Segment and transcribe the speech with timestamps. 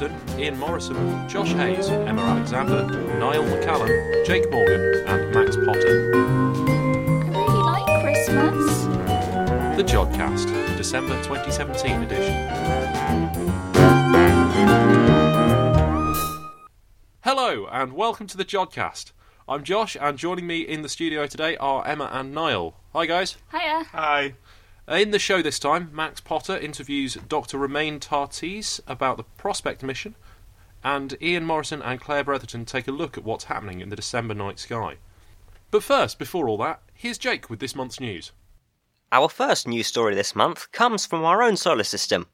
[0.00, 2.86] Atherton, Ian Morison, Josh Hayes, Emma Alexander,
[3.18, 6.12] Niall McCallum, Jake Morgan, and Max Potter.
[6.14, 8.84] I really like Christmas.
[9.76, 12.32] The Jodcast, December 2017 edition.
[17.24, 19.10] Hello, and welcome to the Jodcast.
[19.48, 22.76] I'm Josh, and joining me in the studio today are Emma and Niall.
[22.92, 23.36] Hi, guys.
[23.50, 23.86] Hiya.
[23.90, 24.34] Hi.
[24.90, 27.58] Uh, in the show this time, Max Potter interviews Dr.
[27.58, 30.14] Romain Tartese about the Prospect mission,
[30.82, 34.32] and Ian Morison and Claire Bretherton take a look at what's happening in the December
[34.32, 34.96] night sky.
[35.70, 38.32] But first, before all that, here's Jake with this month's news.
[39.12, 42.26] Our first news story this month comes from our own solar system,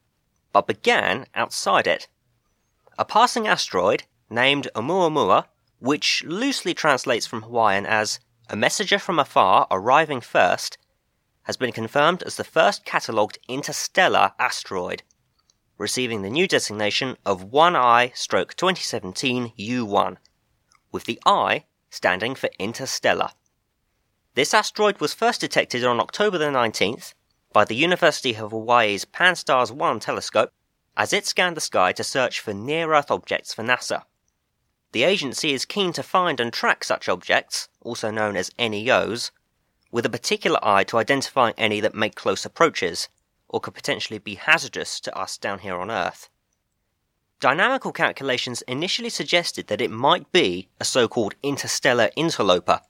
[0.52, 2.06] but began outside it.
[2.96, 5.46] A passing asteroid named Oumuamua,
[5.80, 10.78] which loosely translates from Hawaiian as a messenger from afar arriving first,
[11.44, 15.02] has been confirmed as the first catalogued interstellar asteroid,
[15.78, 20.16] receiving the new designation of 1I stroke 2017 U1,
[20.92, 23.30] with the I standing for interstellar.
[24.34, 27.14] This asteroid was first detected on October the 19th
[27.52, 30.50] by the University of Hawaii's Pan-STARRS 1 telescope
[30.96, 34.02] as it scanned the sky to search for near-Earth objects for NASA.
[34.92, 39.30] The agency is keen to find and track such objects, also known as NEOs,
[39.94, 43.08] with a particular eye to identifying any that make close approaches,
[43.48, 46.28] or could potentially be hazardous to us down here on Earth.
[47.38, 52.80] Dynamical calculations initially suggested that it might be a so called interstellar interloper,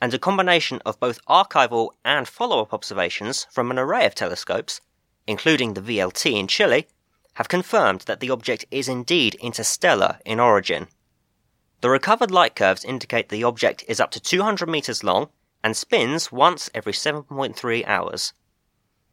[0.00, 4.80] and a combination of both archival and follow up observations from an array of telescopes,
[5.26, 6.86] including the VLT in Chile,
[7.34, 10.88] have confirmed that the object is indeed interstellar in origin.
[11.82, 15.28] The recovered light curves indicate the object is up to 200 meters long
[15.66, 18.32] and spins once every 7.3 hours.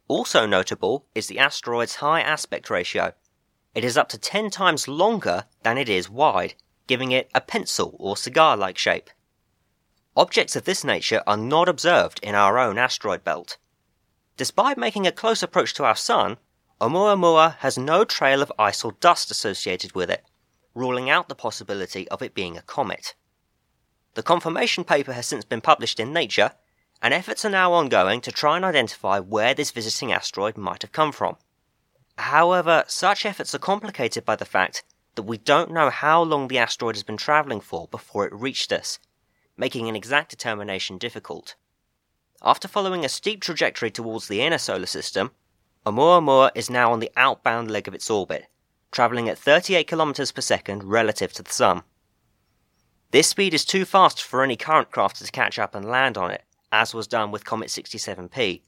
[0.06, 3.12] Also notable is the asteroid's high aspect ratio.
[3.74, 6.54] It is up to 10 times longer than it is wide,
[6.86, 9.10] giving it a pencil or cigar like shape.
[10.16, 13.58] Objects of this nature are not observed in our own asteroid belt.
[14.36, 16.36] Despite making a close approach to our Sun,
[16.80, 20.24] Oumuamua has no trail of ice or dust associated with it,
[20.72, 23.16] ruling out the possibility of it being a comet.
[24.14, 26.52] The confirmation paper has since been published in Nature,
[27.02, 30.92] and efforts are now ongoing to try and identify where this visiting asteroid might have
[30.92, 31.36] come from.
[32.16, 34.84] However, such efforts are complicated by the fact
[35.16, 38.72] that we don't know how long the asteroid has been travelling for before it reached
[38.72, 39.00] us,
[39.56, 41.56] making an exact determination difficult.
[42.40, 45.32] After following a steep trajectory towards the inner solar system,
[45.84, 48.46] Oumuamua is now on the outbound leg of its orbit,
[48.92, 51.82] travelling at 38 kilometers per second relative to the Sun.
[53.14, 56.32] This speed is too fast for any current craft to catch up and land on
[56.32, 56.42] it,
[56.72, 58.62] as was done with Comet 67P.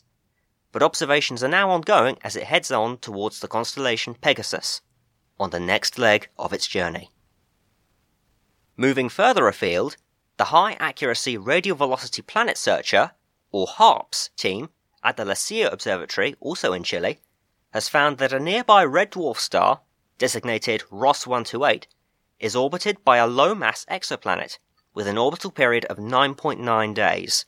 [0.71, 4.83] But observations are now ongoing as it heads on towards the constellation Pegasus,
[5.41, 7.11] on the next leg of its journey.
[8.77, 9.97] Moving further afield,
[10.37, 13.11] the High Accuracy Radio Velocity Planet Searcher,
[13.51, 14.69] or HARPS, team
[15.03, 17.19] at the La Silla Observatory, also in Chile,
[17.73, 19.81] has found that a nearby red dwarf star,
[20.19, 21.89] designated Ross 128,
[22.39, 24.59] is orbited by a low mass exoplanet
[24.95, 27.45] with an orbital period of 9.9 days.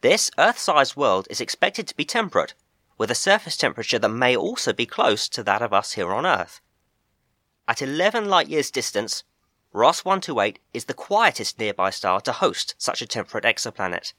[0.00, 2.54] This Earth sized world is expected to be temperate,
[2.96, 6.26] with a surface temperature that may also be close to that of us here on
[6.26, 6.60] Earth.
[7.66, 9.24] At 11 light years distance,
[9.72, 14.14] Ross 128 is the quietest nearby star to host such a temperate exoplanet.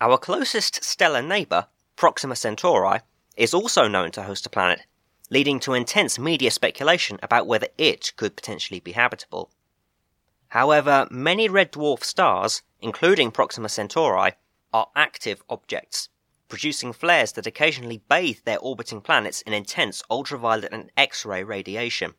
[0.00, 3.00] Our closest stellar neighbour, Proxima Centauri,
[3.36, 4.82] is also known to host a planet,
[5.32, 9.50] leading to intense media speculation about whether it could potentially be habitable.
[10.48, 14.32] However, many red dwarf stars, including Proxima Centauri,
[14.74, 16.10] are active objects,
[16.50, 22.12] producing flares that occasionally bathe their orbiting planets in intense ultraviolet and X ray radiation,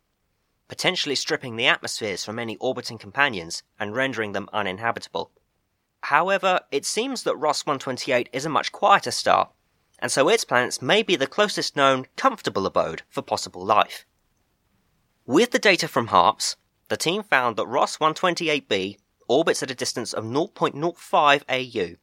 [0.67, 5.29] potentially stripping the atmospheres from any orbiting companions and rendering them uninhabitable.
[6.01, 9.51] However, it seems that Ross 128 is a much quieter star,
[10.03, 14.05] and so its planets may be the closest known comfortable abode for possible life.
[15.25, 16.57] With the data from HARPS,
[16.89, 18.97] the team found that Ross 128b
[19.29, 21.95] orbits at a distance of 0.05 AU,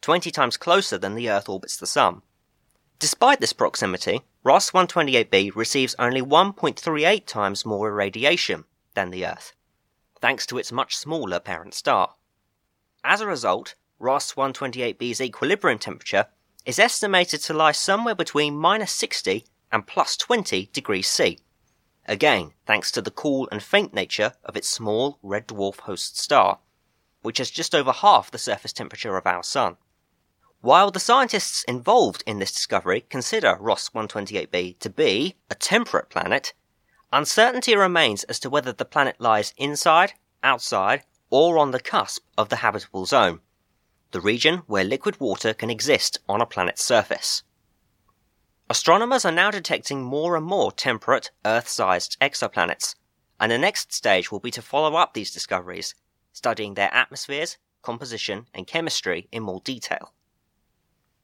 [0.00, 2.22] 20 times closer than the Earth orbits the Sun.
[2.98, 8.64] Despite this proximity, Ross 128b receives only 1.38 times more irradiation
[8.94, 9.52] than the Earth,
[10.18, 12.14] thanks to its much smaller parent star.
[13.04, 16.28] As a result, Ross 128b's equilibrium temperature
[16.64, 21.38] is estimated to lie somewhere between minus 60 and plus 20 degrees C.
[22.06, 26.58] Again, thanks to the cool and faint nature of its small red dwarf host star,
[27.22, 29.76] which has just over half the surface temperature of our Sun.
[30.60, 36.54] While the scientists involved in this discovery consider Ross 128b to be a temperate planet,
[37.14, 42.48] Uncertainty remains as to whether the planet lies inside, outside, or on the cusp of
[42.48, 43.38] the habitable zone,
[44.14, 47.42] the region where liquid water can exist on a planet's surface.
[48.70, 52.94] Astronomers are now detecting more and more temperate, Earth sized exoplanets,
[53.40, 55.96] and the next stage will be to follow up these discoveries,
[56.32, 60.12] studying their atmospheres, composition, and chemistry in more detail.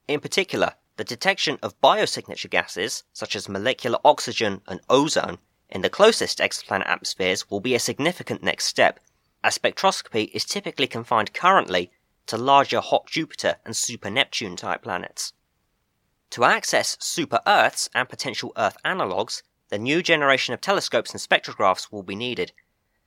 [0.09, 5.39] In particular, the detection of biosignature gases, such as molecular oxygen and ozone,
[5.69, 8.99] in the closest exoplanet atmospheres will be a significant next step,
[9.45, 11.93] as spectroscopy is typically confined currently
[12.31, 15.33] to larger hot Jupiter and super Neptune type planets.
[16.31, 21.91] To access super Earths and potential Earth analogues, the new generation of telescopes and spectrographs
[21.91, 22.53] will be needed,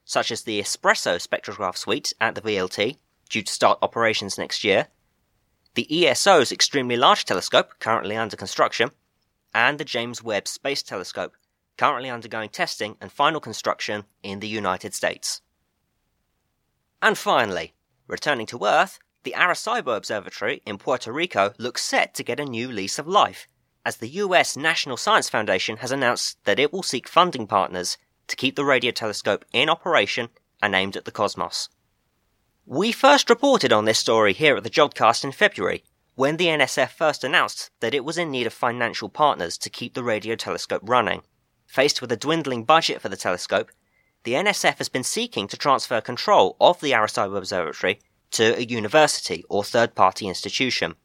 [0.04, 2.98] such as the Espresso spectrograph suite at the VLT,
[3.30, 4.88] due to start operations next year,
[5.76, 8.92] the ESO's Extremely Large Telescope, currently under construction,
[9.56, 11.34] and the James Webb Space Telescope,
[11.78, 15.42] currently undergoing testing and final construction in the United States.
[17.02, 17.74] And finally,
[18.08, 22.70] returning to Earth, the Arecibo Observatory in Puerto Rico looks set to get a new
[22.70, 23.48] lease of life,
[23.86, 27.98] as the US National Science Foundation has announced that it will seek funding partners
[28.28, 30.30] to keep the radio telescope in operation
[30.62, 31.70] and aimed at the cosmos.
[32.66, 35.84] We first reported on this story here at the Jodcast in February,
[36.16, 39.94] when the NSF first announced that it was in need of financial partners to keep
[39.94, 41.24] the radio telescope running.
[41.66, 43.72] Faced with a dwindling budget for the telescope,
[44.24, 48.00] the NSF has been seeking to transfer control of the Arecibo Observatory
[48.34, 50.96] to a university or third party institution.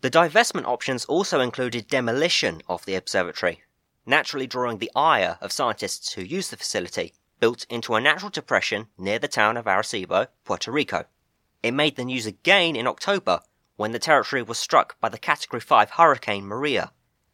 [0.00, 3.62] The divestment options also included demolition of the observatory,
[4.04, 8.88] naturally drawing the ire of scientists who use the facility built into a natural depression
[8.96, 11.04] near the town of Arecibo, Puerto Rico.
[11.62, 13.40] It made the news again in October
[13.76, 16.92] when the territory was struck by the Category 5 Hurricane Maria.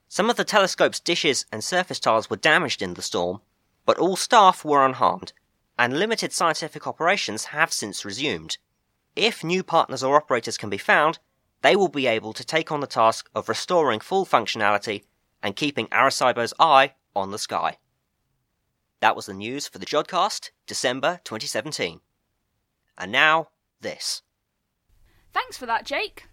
[0.09, 3.41] Some of the telescope's dishes and surface tiles were damaged in the storm,
[3.87, 5.33] but all staff were unharmed,
[5.79, 8.59] and limited scientific operations have since resumed.
[9.15, 11.19] If new partners or operators can be found,
[11.61, 15.05] they will be able to take on the task of restoring full functionality
[15.43, 17.79] and keeping Arecibo's eye on the sky.
[19.01, 22.01] That was the news for the Jodcast, December 2017.
[22.97, 23.49] And now,
[23.81, 24.23] this.
[25.33, 26.27] Thanks for that, Jake.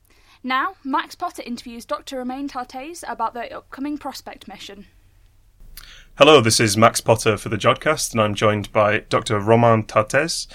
[0.44, 2.18] Now, Max Potter interviews Dr.
[2.18, 4.86] Romain Tartese about the upcoming Prospect mission.
[6.18, 9.40] Hello, this is Max Potter for the Jodcast, and I'm joined by Dr.
[9.40, 10.48] Romain Tartese.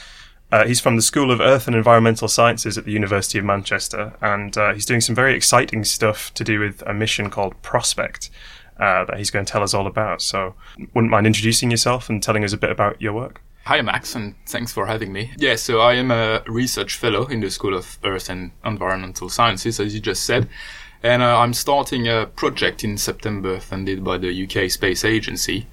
[0.53, 4.15] Uh, he's from the School of Earth and Environmental Sciences at the University of Manchester,
[4.21, 8.31] and uh, he's doing some very exciting stuff to do with a mission called Prospect,
[8.79, 10.23] uh, that he's going to tell us all about.
[10.23, 10.55] So,
[10.95, 13.41] wouldn't mind introducing yourself and telling us a bit about your work?
[13.65, 15.31] Hi, Max, and thanks for having me.
[15.39, 19.81] Yeah, so I am a research fellow in the School of Earth and Environmental Sciences,
[19.81, 20.49] as you just said.
[21.03, 25.67] And uh, I'm starting a project in September funded by the UK Space Agency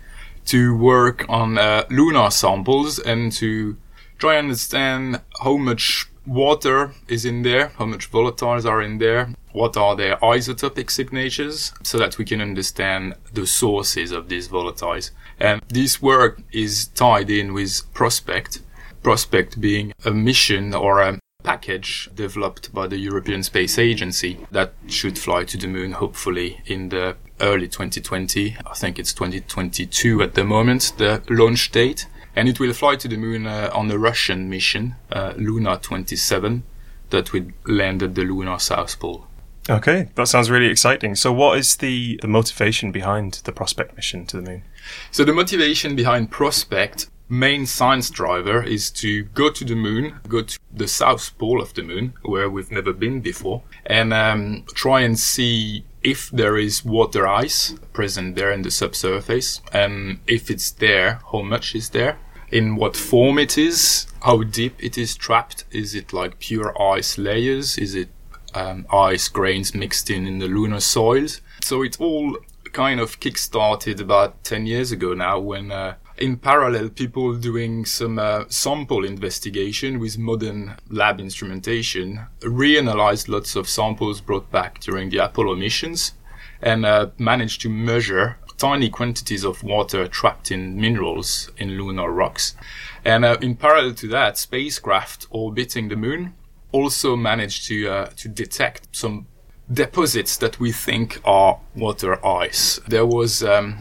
[0.45, 3.75] to work on uh, lunar samples and to
[4.21, 9.33] try and understand how much water is in there, how much volatiles are in there,
[9.51, 15.09] what are their isotopic signatures, so that we can understand the sources of these volatiles.
[15.39, 18.61] And this work is tied in with Prospect,
[19.01, 25.17] Prospect being a mission or a package developed by the European Space Agency that should
[25.17, 28.57] fly to the moon hopefully in the early 2020.
[28.67, 33.07] I think it's 2022 at the moment, the launch date and it will fly to
[33.07, 36.63] the moon uh, on a Russian mission, uh, Luna 27,
[37.09, 39.27] that will land at the lunar South Pole.
[39.69, 41.15] Okay, that sounds really exciting.
[41.15, 44.63] So, what is the, the motivation behind the Prospect mission to the moon?
[45.11, 50.41] So, the motivation behind Prospect main science driver is to go to the moon, go
[50.41, 55.01] to the south pole of the moon, where we've never been before, and um, try
[55.01, 60.71] and see if there is water ice present there in the subsurface, and if it's
[60.71, 62.17] there, how much is there,
[62.51, 65.63] in what form it is, how deep it is trapped.
[65.71, 67.77] Is it like pure ice layers?
[67.77, 68.09] Is it
[68.53, 71.41] um, ice grains mixed in in the lunar soils?
[71.63, 72.37] So it all
[72.73, 78.19] kind of kick-started about 10 years ago now when uh, in parallel, people doing some
[78.19, 85.17] uh, sample investigation with modern lab instrumentation reanalyzed lots of samples brought back during the
[85.17, 86.13] Apollo missions
[86.61, 92.55] and uh, managed to measure tiny quantities of water trapped in minerals in lunar rocks.
[93.03, 96.35] And uh, in parallel to that, spacecraft orbiting the moon
[96.71, 99.25] also managed to uh, to detect some
[99.73, 102.79] deposits that we think are water ice.
[102.87, 103.79] There was um,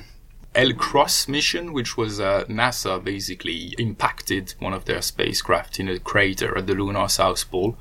[0.54, 6.56] LCROSS mission, which was uh, NASA basically impacted one of their spacecraft in a crater
[6.58, 7.76] at the lunar south pole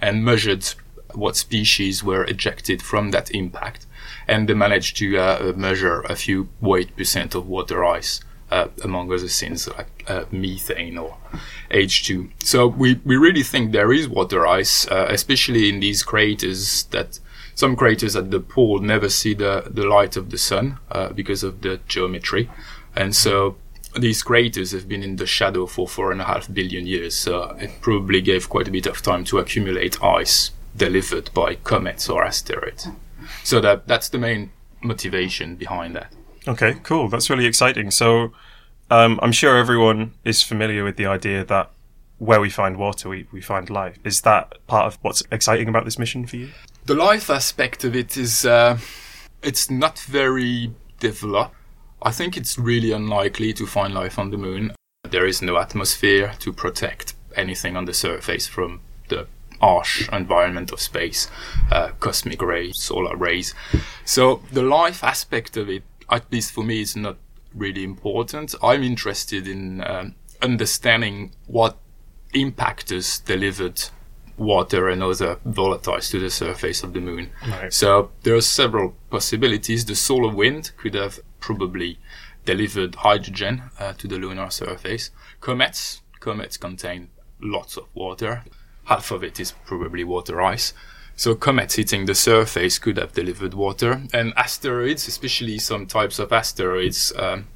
[0.00, 0.64] and measured
[1.12, 3.86] what species were ejected from that impact.
[4.26, 9.12] And they managed to uh, measure a few weight percent of water ice uh, among
[9.12, 11.16] other things like uh, methane or
[11.70, 12.30] H2.
[12.42, 17.18] So we, we really think there is water ice, uh, especially in these craters that
[17.54, 21.42] some craters at the pole never see the, the light of the sun uh, because
[21.42, 22.50] of the geometry.
[22.96, 23.56] And so
[23.96, 27.14] these craters have been in the shadow for four and a half billion years.
[27.14, 32.08] So it probably gave quite a bit of time to accumulate ice delivered by comets
[32.08, 32.88] or asteroids.
[33.44, 34.50] So that that's the main
[34.82, 36.12] motivation behind that.
[36.46, 37.08] Okay, cool.
[37.08, 37.90] That's really exciting.
[37.90, 38.32] So,
[38.90, 41.70] um, I'm sure everyone is familiar with the idea that
[42.18, 43.98] where we find water, we, we find life.
[44.04, 46.50] Is that part of what's exciting about this mission for you?
[46.86, 48.76] The life aspect of it is, uh,
[49.42, 51.56] it's not very developed.
[52.02, 54.74] I think it's really unlikely to find life on the moon.
[55.08, 59.26] There is no atmosphere to protect anything on the surface from the
[59.62, 61.30] harsh environment of space,
[61.72, 63.54] uh, cosmic rays, solar rays.
[64.04, 67.16] So the life aspect of it, at least for me, is not
[67.54, 68.54] really important.
[68.62, 71.78] I'm interested in um, understanding what
[72.34, 73.84] impactors delivered
[74.36, 77.30] water and other volatiles to the surface of the moon.
[77.46, 77.72] Right.
[77.72, 79.84] So there are several possibilities.
[79.84, 81.98] The solar wind could have probably
[82.44, 85.10] delivered hydrogen uh, to the lunar surface.
[85.40, 87.08] Comets, comets contain
[87.40, 88.44] lots of water.
[88.84, 90.74] Half of it is probably water ice.
[91.16, 96.32] So comets hitting the surface could have delivered water, and asteroids, especially some types of
[96.32, 97.46] asteroids, um,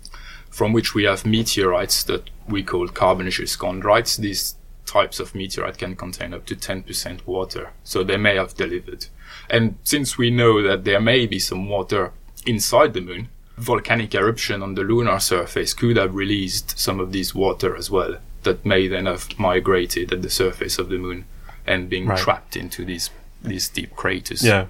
[0.49, 4.17] from which we have meteorites that we call carbonaceous chondrites.
[4.17, 4.55] These
[4.89, 9.07] types of meteorite can contain up to 10% water, so they may have delivered.
[9.51, 12.13] And since we know that there may be some water
[12.47, 17.35] inside the moon, volcanic eruption on the lunar surface could have released some of this
[17.35, 21.25] water as well, that may then have migrated at the surface of the moon
[21.67, 22.19] and being Right.
[22.19, 23.11] trapped into these
[23.43, 24.43] these deep craters.
[24.43, 24.67] Yeah.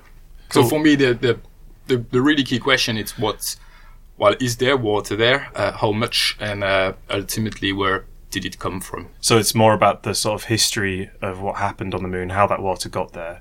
[0.51, 1.39] So for me, the, the
[1.87, 3.57] the the really key question is what's
[4.19, 5.49] well, is there water there?
[5.55, 6.37] Uh, how much?
[6.41, 9.08] And uh, ultimately, where did it come from?
[9.20, 12.47] So it's more about the sort of history of what happened on the moon, how
[12.47, 13.40] that water got there.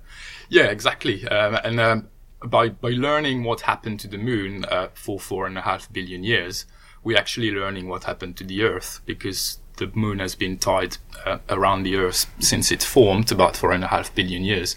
[0.50, 1.28] Yeah, exactly.
[1.28, 2.08] Um, and um,
[2.46, 6.24] by by learning what happened to the moon uh, for four and a half billion
[6.24, 6.66] years,
[7.04, 11.38] we're actually learning what happened to the Earth because the moon has been tied uh,
[11.50, 14.76] around the Earth since it formed about four and a half billion years.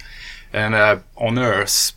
[0.52, 1.92] And uh, on Earth,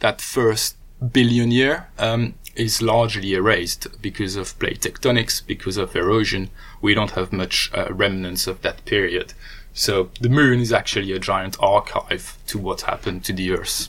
[0.00, 0.76] that first
[1.12, 6.50] billion year um, is largely erased because of plate tectonics, because of erosion.
[6.84, 9.32] We don't have much uh, remnants of that period.
[9.72, 13.88] So the moon is actually a giant archive to what happened to the Earth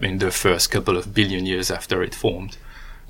[0.00, 2.58] in the first couple of billion years after it formed.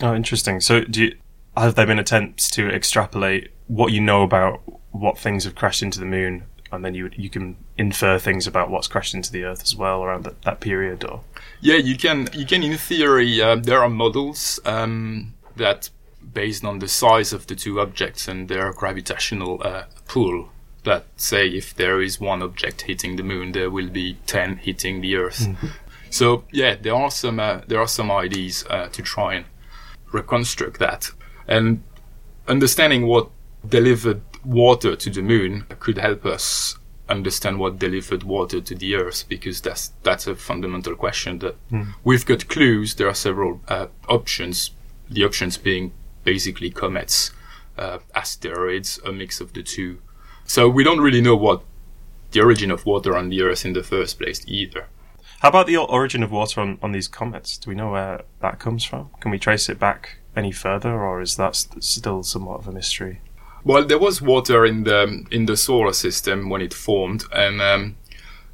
[0.00, 0.61] Oh, interesting.
[0.61, 1.16] So do you,
[1.56, 4.61] have there been attempts to extrapolate what you know about
[4.92, 8.71] what things have crashed into the moon, and then you you can infer things about
[8.71, 11.04] what's crashed into the Earth as well around that, that period?
[11.04, 11.23] Or
[11.61, 12.28] Yeah, you can.
[12.33, 15.90] You can, in theory, uh, there are models um, that,
[16.37, 20.50] based on the size of the two objects and their gravitational uh, pull,
[20.85, 25.00] that say if there is one object hitting the moon, there will be ten hitting
[25.00, 25.49] the Earth.
[26.11, 29.47] So yeah, there are some uh, there are some ideas uh, to try and
[30.12, 31.11] reconstruct that,
[31.49, 31.83] and
[32.47, 33.31] understanding what
[33.66, 36.78] delivered water to the moon could help us
[37.09, 41.57] understand what delivered water to the earth because that's that's a fundamental question that
[42.05, 42.95] we've got clues.
[42.97, 44.71] There are several uh, options
[45.09, 45.93] the options being
[46.33, 47.30] basically comets
[47.78, 49.92] uh, asteroids a mix of the two
[50.45, 51.62] so we don't really know what
[52.33, 54.88] the origin of water on the earth in the first place either
[55.40, 57.59] how about the origin of water on, on these comets?
[57.59, 59.11] Do we know where that comes from?
[59.21, 62.73] Can we trace it back any further, or is that st- still somewhat of a
[62.73, 63.21] mystery?
[63.62, 67.97] Well, there was water in the in the solar system when it formed, and um,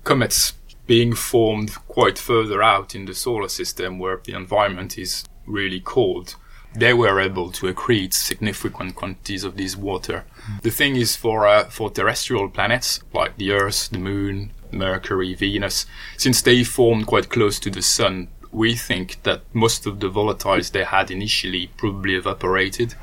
[0.02, 0.54] comets
[0.86, 6.34] being formed quite further out in the solar system, where the environment is really cold,
[6.74, 10.24] they were able to accrete significant quantities of this water.
[10.62, 15.86] The thing is, for uh, for terrestrial planets like the Earth, the Moon, Mercury, Venus,
[16.16, 20.72] since they formed quite close to the Sun, we think that most of the volatiles
[20.72, 22.94] they had initially probably evaporated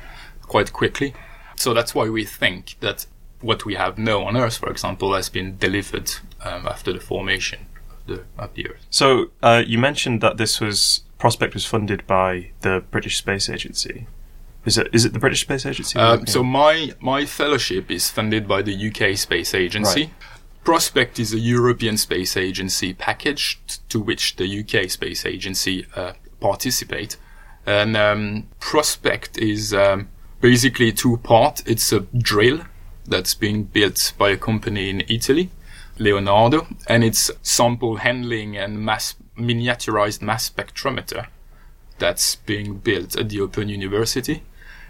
[0.42, 1.14] quite quickly.
[1.56, 3.06] So that's why we think that
[3.40, 6.10] what we have now on Earth, for example, has been delivered
[6.42, 8.86] um, after the formation of the, of the Earth.
[8.90, 14.06] So uh, you mentioned that this was Prospect was funded by the British Space Agency.
[14.64, 15.98] Is it is it the British Space Agency?
[15.98, 20.04] Uh, so my my fellowship is funded by the UK Space Agency.
[20.04, 20.12] Right.
[20.64, 26.14] Prospect is a European Space Agency package t- to which the UK Space Agency uh,
[26.40, 27.18] participate,
[27.66, 30.08] and um, Prospect is um,
[30.40, 31.62] basically two part.
[31.66, 32.60] It's a drill
[33.06, 35.50] that's being built by a company in Italy,
[35.98, 41.26] Leonardo, and it's sample handling and mass miniaturized mass spectrometer
[41.98, 44.42] that's being built at the Open University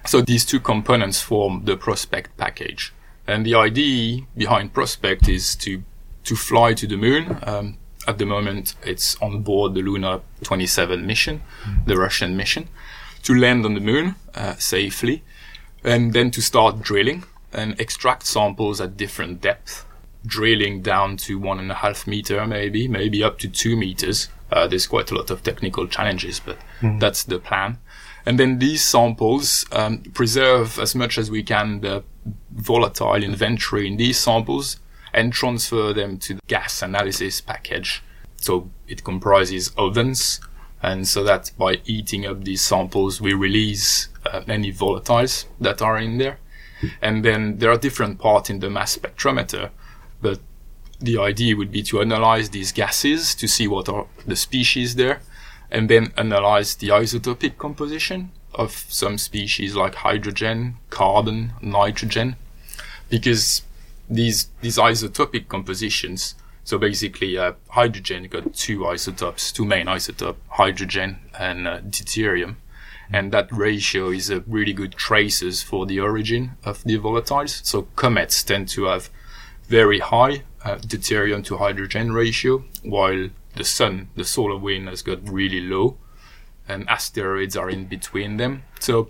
[0.06, 2.92] So these two components form the Prospect package.
[3.26, 5.82] And the idea behind Prospect is to
[6.24, 7.38] to fly to the moon.
[7.42, 11.42] Um, at the moment, it's on board the Luna 27 mission,
[11.86, 12.68] the Russian mission,
[13.22, 15.22] to land on the moon uh, safely,
[15.84, 19.84] and then to start drilling and extract samples at different depths,
[20.26, 24.28] drilling down to one and a half meter, maybe, maybe up to two meters.
[24.52, 26.58] Uh, there's quite a lot of technical challenges, but
[26.98, 27.78] that's the plan.
[28.26, 32.04] And then these samples um, preserve as much as we can the
[32.52, 34.78] volatile inventory in these samples
[35.14, 38.02] and transfer them to the gas analysis package.
[38.36, 40.40] So it comprises ovens,
[40.82, 45.98] and so that by heating up these samples, we release uh, any volatiles that are
[45.98, 46.38] in there.
[47.02, 49.70] And then there are different parts in the mass spectrometer,
[50.20, 50.40] but
[51.00, 55.20] the idea would be to analyze these gases to see what are the species there,
[55.70, 62.36] and then analyze the isotopic composition of some species like hydrogen, carbon, nitrogen,
[63.08, 63.62] because
[64.08, 66.34] these these isotopic compositions.
[66.64, 72.56] So basically, uh, hydrogen got two isotopes, two main isotopes, hydrogen and uh, deuterium,
[73.12, 77.64] and that ratio is a really good traces for the origin of the volatiles.
[77.64, 79.08] So comets tend to have
[79.70, 85.18] very high uh, deuterium to hydrogen ratio, while the sun, the solar wind, has got
[85.28, 85.96] really low,
[86.68, 88.62] and asteroids are in between them.
[88.80, 89.08] So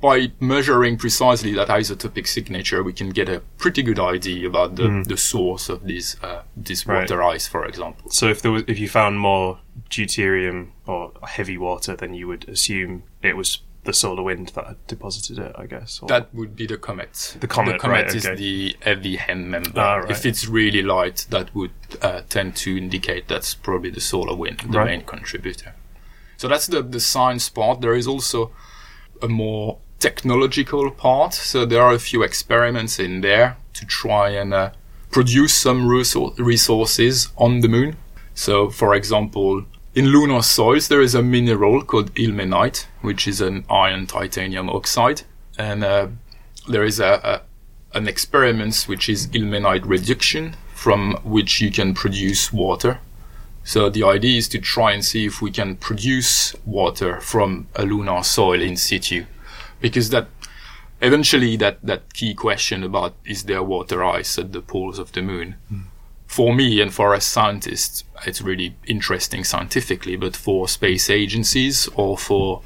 [0.00, 5.04] by measuring precisely that isotopic signature, we can get a pretty good idea about the,
[5.06, 7.00] the source of this uh, this Right.
[7.02, 8.10] water ice, for example.
[8.10, 9.58] So if there was, if you found more
[9.90, 14.86] deuterium or heavy water, then you would assume it was the solar wind that had
[14.86, 16.00] deposited it, I guess.
[16.02, 17.36] Or, That would be the comet.
[17.40, 18.34] The comet, the comet right, is okay.
[18.36, 19.72] the heavy end member.
[19.80, 20.10] Ah, right.
[20.10, 21.70] If it's really light, that would
[22.02, 24.86] uh, tend to indicate that's probably the solar wind, the Right.
[24.86, 25.74] main contributor.
[26.36, 27.80] So that's the, the science part.
[27.80, 28.50] There is also
[29.22, 31.32] a more technological part.
[31.34, 34.70] So there are a few experiments in there to try and uh,
[35.10, 37.96] produce some resou- resources on the moon.
[38.34, 39.64] So, for example,
[39.94, 45.22] in lunar soils, there is a mineral called ilmenite, which is an iron titanium oxide,
[45.58, 46.08] and uh,
[46.68, 47.42] there is a, a
[47.92, 53.00] an experiment which is ilmenite reduction, from which you can produce water.
[53.64, 57.84] So the idea is to try and see if we can produce water from a
[57.84, 59.26] lunar soil in situ,
[59.80, 60.28] because that
[61.02, 65.22] eventually that that key question about is there water ice at the poles of the
[65.22, 65.56] moon
[66.30, 72.16] for me and for us scientists, it's really interesting scientifically, but for space agencies or
[72.16, 72.62] for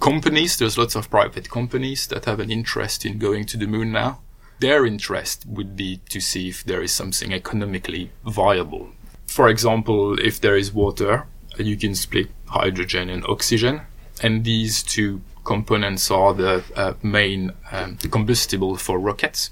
[0.00, 3.92] companies, there's lots of private companies that have an interest in going to the moon
[3.92, 4.18] now.
[4.58, 8.90] Their interest would be to see if there is something economically viable.
[9.28, 13.82] For example, if there is water, you can split hydrogen and oxygen,
[14.20, 19.50] and these two components are the uh, main um, combustible for rockets.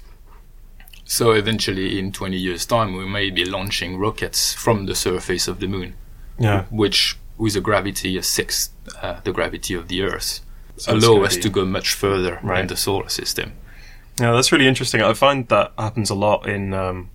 [1.05, 5.59] So eventually, in 20 years' time, we may be launching rockets from the surface of
[5.59, 5.93] the moon,
[6.39, 10.41] yeah, which, with a gravity a sixth uh, the gravity of the Earth,
[10.75, 13.53] it's allow us be- to go much further in the solar system.
[14.19, 15.01] Yeah, that's really interesting.
[15.01, 17.11] I find that happens a lot in um,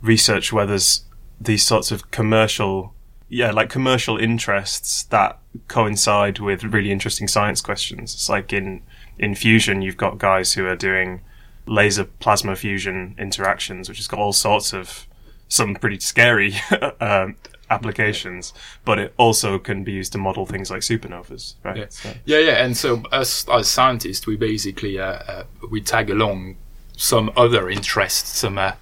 [0.00, 1.02] research where there's
[1.40, 2.94] these sorts of commercial,
[3.28, 8.14] yeah, like commercial interests that coincide with really interesting science questions.
[8.14, 8.82] It's like in
[9.18, 11.20] in fusion, you've got guys who are doing
[11.68, 15.06] laser plasma fusion interactions, which has got all sorts of
[15.48, 16.54] some pretty scary
[17.00, 17.36] um,
[17.70, 18.52] applications,
[18.84, 21.76] but it also can be used to model things like supernovas, right?
[21.76, 21.86] Yeah.
[21.90, 26.56] So- Yeah, yeah, and so us as scientists, we basically uh, uh, we tag along
[26.96, 28.38] some other interests.
[28.38, 28.72] Some, uh,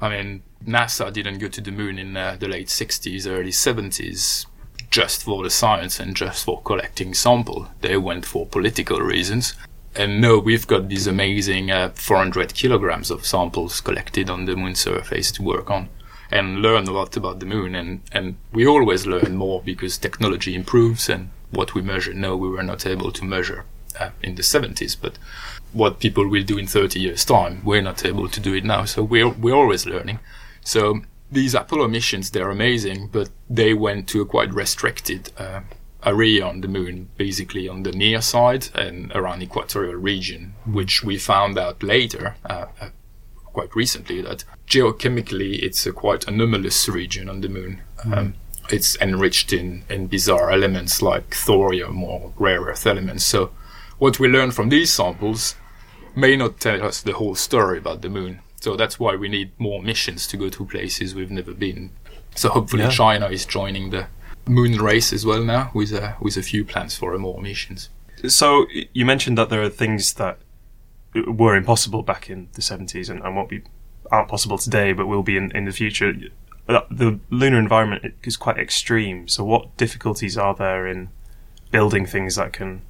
[0.00, 4.46] I mean, NASA didn't go to the moon in uh, the late '60s, early '70s,
[4.90, 7.68] just for the science and just for collecting sample.
[7.80, 9.54] They went for political reasons.
[9.98, 14.76] And no, we've got these amazing uh, 400 kilograms of samples collected on the moon
[14.76, 15.88] surface to work on
[16.30, 17.74] and learn a lot about the moon.
[17.74, 22.48] And, and we always learn more because technology improves and what we measure now we
[22.48, 23.64] were not able to measure
[23.98, 24.96] uh, in the 70s.
[25.00, 25.18] But
[25.72, 28.84] what people will do in 30 years' time, we're not able to do it now.
[28.84, 30.20] So we're, we're always learning.
[30.60, 35.62] So these Apollo missions, they're amazing, but they went to a quite restricted uh,
[36.04, 41.18] area on the moon, basically on the near side and around equatorial region, which we
[41.18, 42.88] found out later, uh, uh,
[43.44, 47.82] quite recently, that geochemically it's a quite anomalous region on the moon.
[48.04, 48.34] Um,
[48.70, 53.24] it's enriched in, in bizarre elements like thorium or rare earth elements.
[53.24, 53.50] So
[53.98, 55.56] what we learn from these samples
[56.14, 58.40] may not tell us the whole story about the moon.
[58.60, 61.90] So that's why we need more missions to go to places we've never been.
[62.34, 62.90] So hopefully Yeah.
[62.90, 64.06] China is joining the
[64.48, 67.90] moon race as well now with a, with a few plans for more missions.
[68.26, 70.38] So you mentioned that there are things that
[71.26, 73.62] were impossible back in the seventies and, and won't be
[74.10, 76.12] aren't possible today, but will be in, in the future.
[76.68, 79.28] Uh, The lunar environment is quite extreme.
[79.28, 81.10] So what difficulties are there in
[81.70, 82.82] building things that can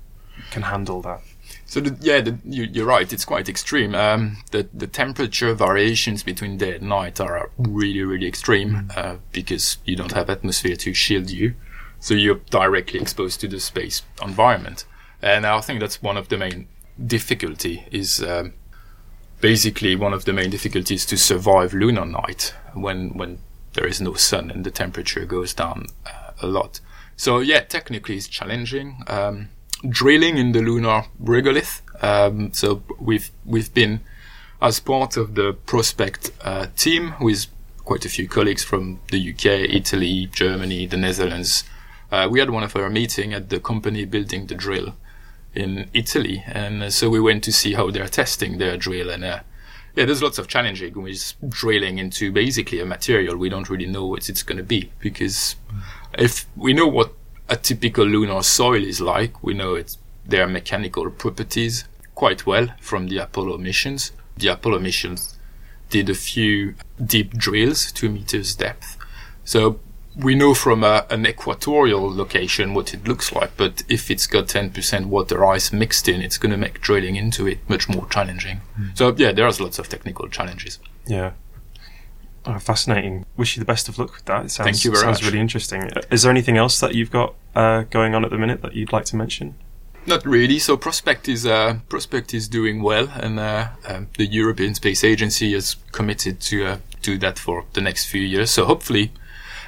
[0.51, 1.21] can handle that?
[1.67, 3.13] So the, yeah, the, you, you're right.
[3.13, 3.95] It's quite extreme.
[3.95, 9.79] Um, the the temperature variations between day and night are really really extreme uh, because
[9.85, 11.55] you don't have atmosphere to shield you,
[12.01, 14.87] so you're directly exposed to the space environment.
[15.21, 16.69] And I think that's one of the main
[17.05, 18.55] difficulty is um,
[19.41, 23.39] basically one of the main difficulties to survive lunar night when when
[23.75, 26.81] there is no sun and the temperature goes down uh, a lot.
[27.17, 29.03] So yeah, technically it's challenging.
[29.07, 29.51] Um,
[29.89, 31.83] drilling in the lunar regolith.
[32.03, 34.01] Um, so we've we've been
[34.61, 37.47] as part of the prospect uh, team with
[37.85, 41.65] quite a few colleagues from the UK, Italy, Germany, the Netherlands.
[42.11, 44.95] Uh, we had one of our meeting at the company building the drill
[45.55, 49.11] in Italy, and uh, so we went to see how they're testing their drill.
[49.11, 49.41] And uh,
[49.95, 54.07] yeah, there's lots of challenging with drilling into basically a material we don't really know
[54.07, 55.57] what it's going to be because
[56.17, 57.13] if we know what
[57.49, 61.85] a typical lunar soil is like, we know it's their mechanical properties
[62.15, 64.13] quite well from the Apollo missions.
[64.37, 65.39] The Apollo missions
[65.91, 68.97] did a few deep drills, two meters depth.
[69.45, 69.81] So
[70.17, 74.47] we know from a, an equatorial location what it looks like, but if it's got
[74.47, 78.59] 10% water ice mixed in, it's going to make drilling into it much more challenging.
[78.77, 78.89] Hmm.
[78.95, 80.79] So yeah, there's lots of technical challenges.
[81.07, 81.33] Yeah.
[82.47, 83.27] Oh, fascinating.
[83.37, 84.47] Wish you the best of luck with that.
[84.47, 85.27] It sounds, Thank you very sounds much.
[85.27, 85.91] really interesting.
[86.11, 88.93] Is there anything else that you've got uh, going on at the minute that you'd
[88.93, 89.55] like to mention?
[90.07, 90.59] Not really.
[90.59, 95.53] So Prospect is uh, Prospect is doing well, and uh, um, the European Space Agency
[95.53, 98.51] is committed to uh, do that for the next few years.
[98.51, 99.13] So hopefully,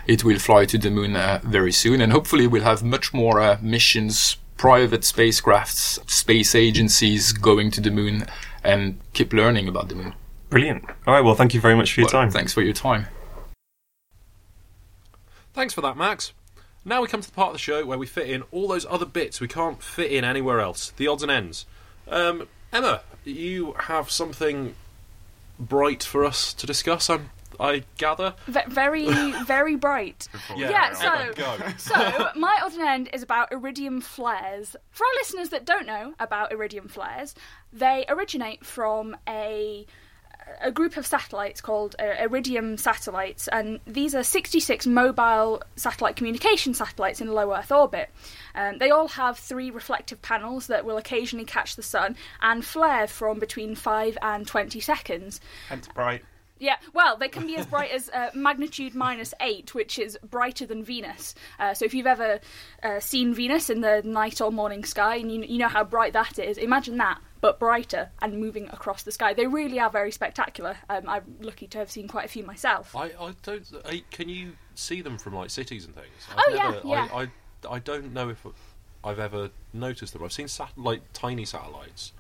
[0.06, 3.38] it will fly to the moon uh, very soon, and hopefully, we'll have much more
[3.40, 8.24] uh, missions, private spacecrafts, space agencies going to the moon,
[8.64, 10.14] and keep learning about the moon.
[10.50, 10.84] Brilliant.
[11.06, 11.24] All right.
[11.24, 12.30] Well, thank you very much for your Well, time.
[12.30, 13.06] Thanks for your time.
[15.54, 16.32] Thanks for that, Max.
[16.84, 18.86] Now we come to the part of the show where we fit in all those
[18.88, 20.92] other bits we can't fit in anywhere else.
[20.96, 21.66] The odds and ends.
[22.08, 24.74] Um, Emma, you have something
[25.58, 27.10] bright for us to discuss.
[27.10, 28.34] I'm, I gather.
[28.46, 29.06] Ve- very,
[29.44, 30.26] very bright.
[30.56, 31.78] Yeah, so- Emma.
[31.78, 34.74] So, my odd and end is about iridium flares.
[34.90, 37.34] For our listeners that don't know about iridium flares,
[37.72, 39.86] they originate from a
[40.60, 46.74] a group of satellites called uh, Iridium satellites, and these are 66 mobile satellite communication
[46.74, 48.10] satellites in low Earth orbit.
[48.54, 53.06] Um, they all have three reflective panels that will occasionally catch the sun and flare
[53.06, 55.40] from between 5 and 20 seconds.
[55.68, 56.24] Hence bright.
[56.60, 60.66] Yeah, well, they can be as bright as uh, magnitude minus eight, which is brighter
[60.66, 61.34] than Venus.
[61.58, 62.38] Uh, so if you've ever
[62.82, 66.12] uh, seen Venus in the night or morning sky, and you, you know how bright
[66.12, 69.32] that is, imagine that, but brighter and moving across the sky.
[69.32, 70.76] They really are very spectacular.
[70.90, 72.94] Um, I'm lucky to have seen quite a few myself.
[72.94, 73.66] I, I don't.
[73.86, 76.08] I, can you see them from like cities and things?
[76.36, 77.08] Oh, yeah, yeah.
[77.12, 77.28] I, I,
[77.76, 78.46] I don't know if
[79.02, 80.22] I've ever noticed them.
[80.22, 82.12] I've seen sat- like tiny satellites.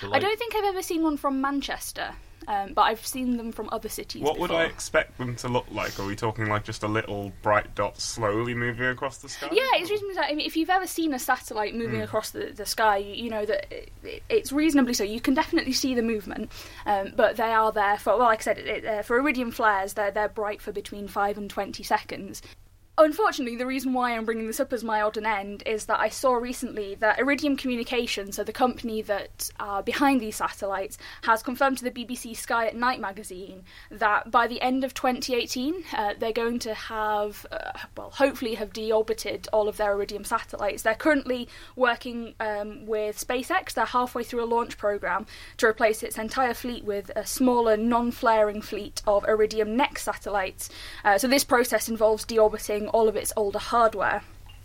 [0.00, 2.14] but, I don't think I've ever seen one from Manchester,
[2.48, 4.22] um, but I've seen them from other cities.
[4.22, 4.50] What would.
[4.50, 5.98] I expect them to look like?
[5.98, 9.48] Are we talking like just a little bright dot slowly moving across the sky?
[9.52, 10.18] Yeah, it's reasonably.
[10.18, 13.30] I mean, if you've ever seen a satellite moving across the, the sky, you, you
[13.30, 15.02] know that it, it- it's reasonably so.
[15.04, 16.50] You can definitely see the movement,
[16.86, 18.10] um, but they are there for.
[18.16, 21.36] Well, like I said, it, uh, for iridium flares, they're they're bright for between five
[21.38, 22.42] and twenty seconds.
[22.98, 26.00] Unfortunately, the reason why I'm bringing this up as my odd and end is that
[26.00, 31.42] I saw recently that Iridium Communications, so the company that are behind these satellites, has
[31.42, 36.14] confirmed to the BBC Sky at Night magazine that by the end of 2018, uh,
[36.18, 40.82] they're going to have, uh, well, hopefully have deorbited all of their Iridium satellites.
[40.82, 43.74] They're currently working um, with SpaceX.
[43.74, 45.26] They're halfway through a launch program
[45.58, 50.70] to replace its entire fleet with a smaller, non-flaring fleet of Iridium Next satellites.
[51.04, 54.22] Uh, so this process involves deorbiting all of its older hardware.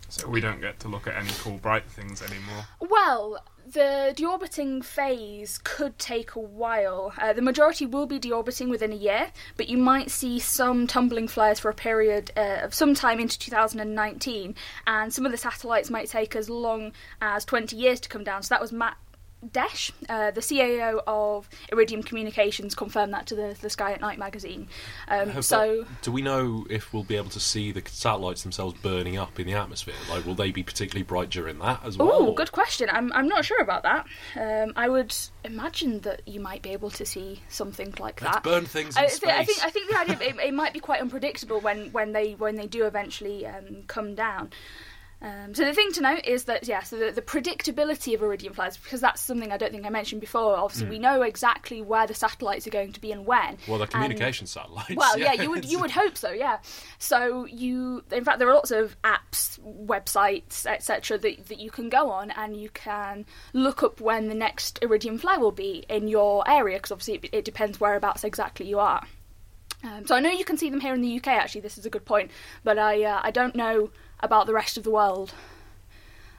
[0.08, 2.66] So we don't get to look at any cool bright things anymore.
[2.80, 7.14] Well, the deorbiting phase could take a while.
[7.16, 11.28] Uh, the majority will be deorbiting within a year, but you might see some tumbling
[11.28, 14.54] flares for a period uh, of some time into 2019,
[14.86, 18.42] and some of the satellites might take as long as 20 years to come down.
[18.42, 18.98] So that was Matt
[19.46, 24.18] Desch, uh, the CAO of Iridium Communications, confirmed that to the, the Sky at Night
[24.18, 24.68] magazine.
[25.08, 25.84] Um, so.
[25.84, 29.40] that- do we know if we'll be able to see the satellites themselves burning up
[29.40, 29.94] in the atmosphere?
[30.08, 32.10] Like, will they be particularly bright during that as well?
[32.12, 32.88] Oh, good question.
[32.90, 34.06] I'm I'm not sure about that.
[34.36, 38.42] Um, I would imagine that you might be able to see something like Let's that.
[38.44, 39.30] burn things in I, space.
[39.30, 42.32] I think I think the idea it, it might be quite unpredictable when, when they
[42.32, 44.50] when they do eventually um, come down.
[45.22, 48.54] Um, so the thing to note is that yeah, so the, the predictability of iridium
[48.54, 50.56] flares, because that's something I don't think I mentioned before.
[50.56, 53.56] Obviously, we know exactly where the satellites are going to be and when.
[53.68, 54.96] Well, the and- communication satellites.
[54.96, 56.58] well, yeah, you would you would hope so, yeah.
[56.98, 61.18] So you, in fact, there are lots of apps, websites, etc.
[61.18, 65.18] that that you can go on and you can look up when the next iridium
[65.18, 69.06] flare will be in your area because obviously it, it depends whereabouts exactly you are.
[69.84, 71.28] Um, so I know you can see them here in the UK.
[71.28, 72.32] Actually, this is a good point,
[72.64, 73.90] but I uh, I don't know
[74.22, 75.34] about the rest of the world.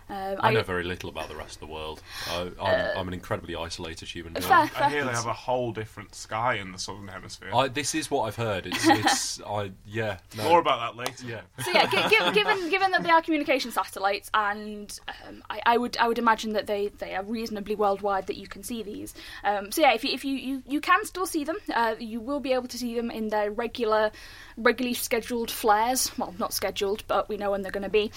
[0.10, 2.02] Um, I know very little about the rest of the world.
[2.30, 4.46] I, I'm, I'm an incredibly isolated human being.
[4.46, 7.50] Uh, Fair, I hear they have a whole different sky in the southern hemisphere.
[7.54, 8.66] I, this is what I've heard.
[8.68, 10.18] It's, it's I, yeah.
[10.38, 11.26] No, More about that later.
[11.26, 11.42] yeah.
[11.64, 15.78] so yeah, gi- gi- given given that they are communication satellites, and um, I, I
[15.78, 19.14] would I would imagine that they, they are reasonably worldwide that you can see these.
[19.44, 22.20] Um, so yeah, if you, if you, you, you can still see them, uh, you
[22.20, 24.12] will be able to see them in their regular,
[24.58, 26.12] regularly scheduled flares.
[26.18, 28.12] Well, not scheduled, but we know when they're going to be,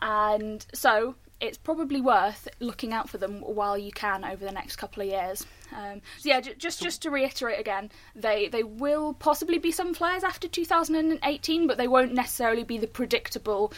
[0.00, 4.76] and so it's probably worth looking out for them while you can over the next
[4.76, 5.44] couple of years.
[5.76, 9.92] Um, so yeah, j- just just to reiterate again, they they will possibly be some
[9.92, 13.72] flares after 2018, but they won't necessarily be the predictable.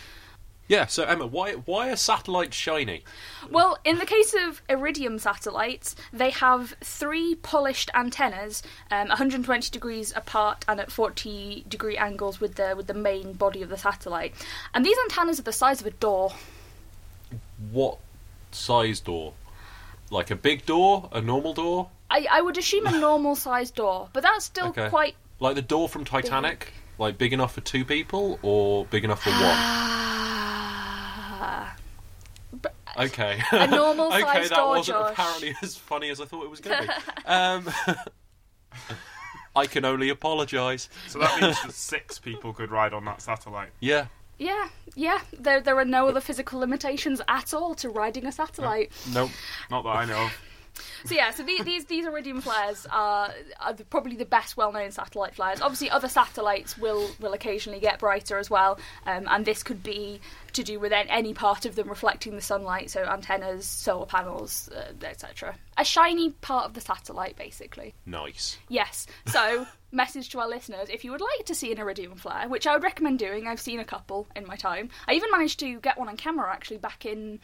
[0.69, 0.87] Yeah.
[0.87, 3.03] So Emma, why why are satellites shiny?
[3.51, 10.13] Well, in the case of iridium satellites, they have three polished antennas, um, 120 degrees
[10.15, 14.35] apart and at 40 degree angles with the with the main body of the satellite,
[14.75, 16.33] and these antennas are the size of a door.
[17.71, 17.99] What
[18.53, 19.33] size door?
[20.11, 21.89] Like a big door, a normal door?
[22.11, 24.89] I, I would assume a normal sized door, but that's still Okay.
[24.89, 26.73] quite Like the door from Titanic?
[26.99, 29.41] Like big enough for two people or big enough for one?
[31.37, 31.77] Ah.
[32.97, 33.41] Okay.
[33.51, 35.11] A normal okay, sized that door, wasn't Josh.
[35.13, 36.93] apparently as funny as I thought it was going to be.
[37.27, 37.69] Um,
[39.57, 40.89] I can only apologise.
[41.09, 43.71] So that means that six people could ride on that satellite.
[43.81, 44.07] Yeah.
[44.39, 45.21] Yeah, yeah.
[45.39, 48.93] There, there are no other physical limitations at all to riding a satellite.
[49.13, 49.31] Nope.
[49.71, 50.33] Not that I know of.
[51.05, 54.91] So yeah, so these these, these iridium flares are, are the, probably the best well-known
[54.91, 55.61] satellite flares.
[55.61, 60.21] Obviously, other satellites will will occasionally get brighter as well, um, and this could be
[60.53, 64.93] to do with any part of them reflecting the sunlight, so antennas, solar panels, uh,
[65.05, 65.55] etc.
[65.77, 67.95] A shiny part of the satellite, basically.
[68.07, 68.59] Nice.
[68.69, 69.07] Yes.
[69.27, 72.67] So, message to our listeners: if you would like to see an iridium flare, which
[72.67, 74.91] I would recommend doing, I've seen a couple in my time.
[75.09, 77.41] I even managed to get one on camera actually back in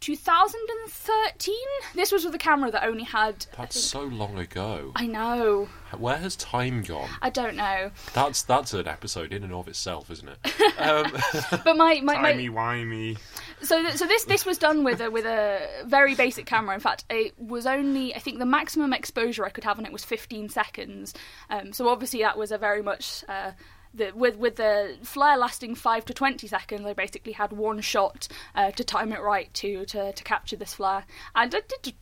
[0.00, 1.54] 2013.
[1.94, 3.46] This was with a camera that only had.
[3.56, 4.92] That's think- so long ago.
[4.96, 5.68] I know.
[5.96, 7.08] Where has time gone?
[7.20, 7.90] I don't know.
[8.14, 10.38] That's that's an episode in and of itself, isn't it?
[10.80, 11.12] Um,
[11.64, 13.18] But my my, my Timey wimey.
[13.60, 16.74] so th- so this this was done with a with a very basic camera.
[16.74, 19.92] In fact, it was only I think the maximum exposure I could have on it
[19.92, 21.12] was 15 seconds.
[21.50, 23.24] Um, so obviously that was a very much.
[23.28, 23.50] Uh,
[23.94, 28.28] the, with with the flare lasting five to twenty seconds, I basically had one shot
[28.54, 31.04] uh, to time it right to, to to capture this flare.
[31.34, 31.94] And I did.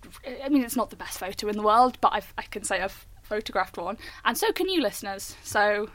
[0.45, 2.83] I mean, it's not the best photo in the world, but I've, I can say
[2.83, 5.37] I've photographed one, and so can you, listeners.
[5.43, 5.89] So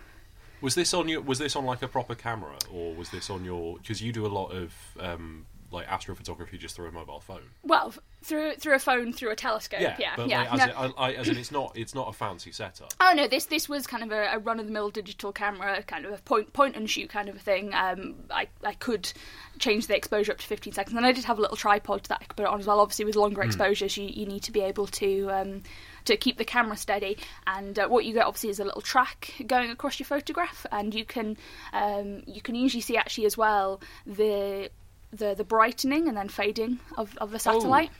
[0.61, 1.21] was this on your?
[1.21, 3.77] Was this on like a proper camera, or was this on your?
[3.77, 7.49] Because you do a lot of um, like astrophotography just through a mobile phone.
[7.63, 9.81] well, through through a phone, through a telescope.
[9.81, 10.13] Yeah, yeah.
[10.15, 10.39] but yeah.
[10.39, 10.65] like, as, no.
[10.65, 12.93] in, I, I, as in, it's not it's not a fancy setup.
[12.99, 15.83] Oh no, this this was kind of a, a run of the mill digital camera,
[15.83, 17.73] kind of a point point and shoot kind of a thing.
[17.73, 19.11] Um, I I could
[19.59, 22.19] change the exposure up to 15 seconds, and I did have a little tripod that
[22.21, 22.79] I could put it on as well.
[22.79, 25.29] Obviously, with longer exposures, you you need to be able to.
[25.29, 25.63] Um,
[26.05, 29.33] to keep the camera steady, and uh, what you get obviously is a little track
[29.47, 31.37] going across your photograph, and you can
[31.71, 34.69] um, you can usually see actually as well the
[35.13, 37.91] the the brightening and then fading of, of the satellite.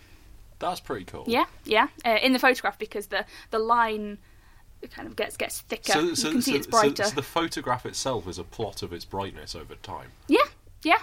[0.59, 1.25] That's pretty cool.
[1.27, 4.17] Yeah, yeah, uh, in the photograph because the the line
[4.91, 5.91] kind of gets gets thicker.
[5.91, 7.03] So, so, you can see it's brighter.
[7.03, 10.11] So, so the photograph itself is a plot of its brightness over time.
[10.27, 10.45] yeah,
[10.83, 10.99] yeah.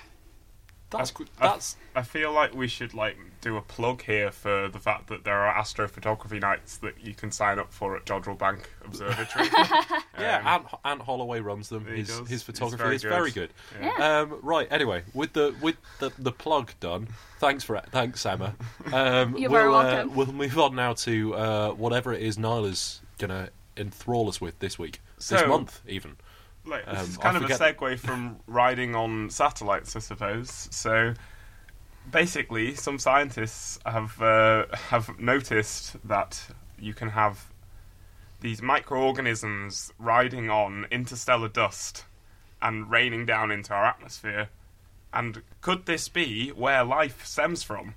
[0.91, 4.31] That's I- qu- I- that's I feel like we should like do a plug here
[4.31, 8.05] for the fact that there are astrophotography nights that you can sign up for at
[8.05, 9.47] Jodrell Bank Observatory.
[10.19, 10.39] yeah.
[10.41, 11.87] Um, Ant, Ant Holloway runs them.
[11.87, 12.29] he His does.
[12.29, 13.11] his photography very is good.
[13.11, 13.51] very good.
[13.81, 14.21] Yeah.
[14.21, 14.69] Um, right.
[14.71, 17.09] Anyway, with the with the, the plug done.
[17.39, 18.55] Thanks for thanks Emma.
[18.93, 19.71] Um, You're we'll, very uh,
[20.07, 20.15] welcome.
[20.15, 24.79] we'll move on now to uh, whatever it is Niall's gonna enthrall us with this
[24.79, 26.17] week, this month even.
[26.65, 30.69] Like, this Um, is I kind of a segue from riding on satellites, I suppose.
[30.71, 31.15] So,
[32.11, 36.47] basically, some scientists have uh, have noticed that
[36.79, 37.47] you can have
[38.41, 42.05] these microorganisms riding on interstellar dust
[42.63, 44.49] and raining down into our atmosphere.
[45.13, 47.95] And could this be where life stems from?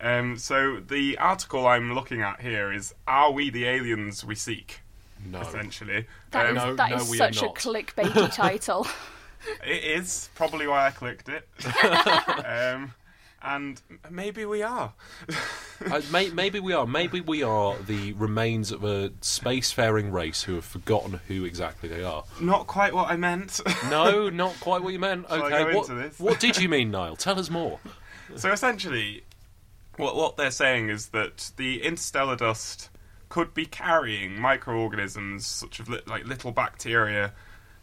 [0.00, 4.80] Um, so the article I'm looking at here is "Are we the aliens we seek?"
[5.24, 5.40] No.
[5.40, 7.54] Essentially, That is Um, No, that no, is we such a not.
[7.56, 8.86] clickbaity title.
[9.64, 11.48] it is probably why I clicked it.
[12.46, 12.94] um,
[13.42, 14.92] and maybe we are.
[15.90, 16.86] Uh, may, maybe we are.
[16.86, 22.02] Maybe we are the remains of a spacefaring race who have forgotten who exactly they
[22.02, 22.24] are.
[22.40, 23.60] Not quite what I meant.
[23.90, 25.28] No, not quite what you meant.
[25.28, 26.18] Shall I Okay, go what, into this?
[26.18, 27.14] what did you mean, Niall?
[27.16, 27.78] Tell us more.
[28.36, 29.24] so essentially,
[29.98, 32.88] what what they're saying is that the interstellar dust
[33.28, 37.32] could be carrying microorganisms such as li- like little bacteria,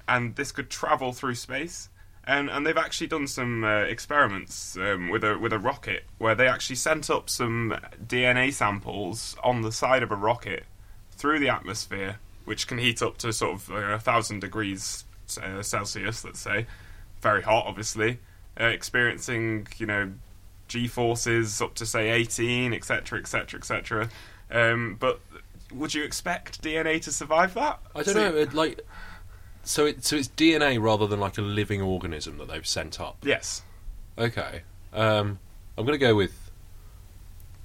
[0.08, 1.89] and this could travel through space.
[2.25, 6.36] And and they've actually done some uh, experiments um, with a with a rocket where
[6.36, 10.63] they actually sent up some DNA samples on the side of a rocket
[11.12, 15.03] through the atmosphere, which can heat up to sort of uh, a thousand degrees
[15.41, 16.65] uh, Celsius, let's say,
[17.21, 18.19] very hot, obviously,
[18.60, 20.13] uh, experiencing you know
[20.69, 24.10] g forces up to say 18, etc., etc., etc.
[24.49, 25.19] But
[25.76, 27.80] would you expect DNA to survive that?
[27.96, 28.38] I don't So- know.
[28.38, 28.82] It, like,
[29.64, 33.18] so it so it's DNA rather than like a living organism that they've sent up.
[33.24, 33.64] Yes.
[34.18, 34.64] Okay.
[34.92, 35.40] Um,
[35.78, 36.52] I'm going to go with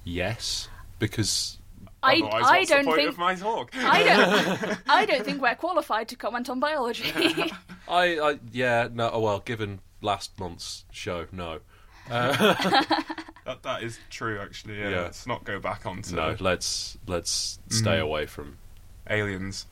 [0.03, 1.57] yes because
[2.01, 3.71] I, I don't think my talk?
[3.75, 7.11] I don't I don't think we're qualified to comment on biology.
[7.87, 11.59] I, I yeah no oh, well given last month's show no
[13.45, 14.79] that, that is true, actually.
[14.79, 14.89] Yeah.
[14.89, 15.01] Yeah.
[15.01, 18.01] Let's not go back onto no let's let's stay Mm.
[18.01, 18.57] away from
[19.09, 19.65] aliens.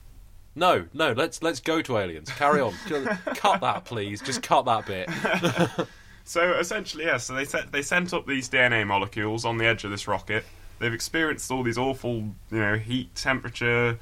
[0.54, 2.72] no no let's let's go to aliens carry on
[3.36, 5.08] cut that please just cut that bit
[6.24, 7.16] So essentially, yeah.
[7.16, 10.44] So they sent they sent up these DNA molecules on the edge of this rocket.
[10.78, 13.98] They've experienced all these awful, you know, heat, temperature,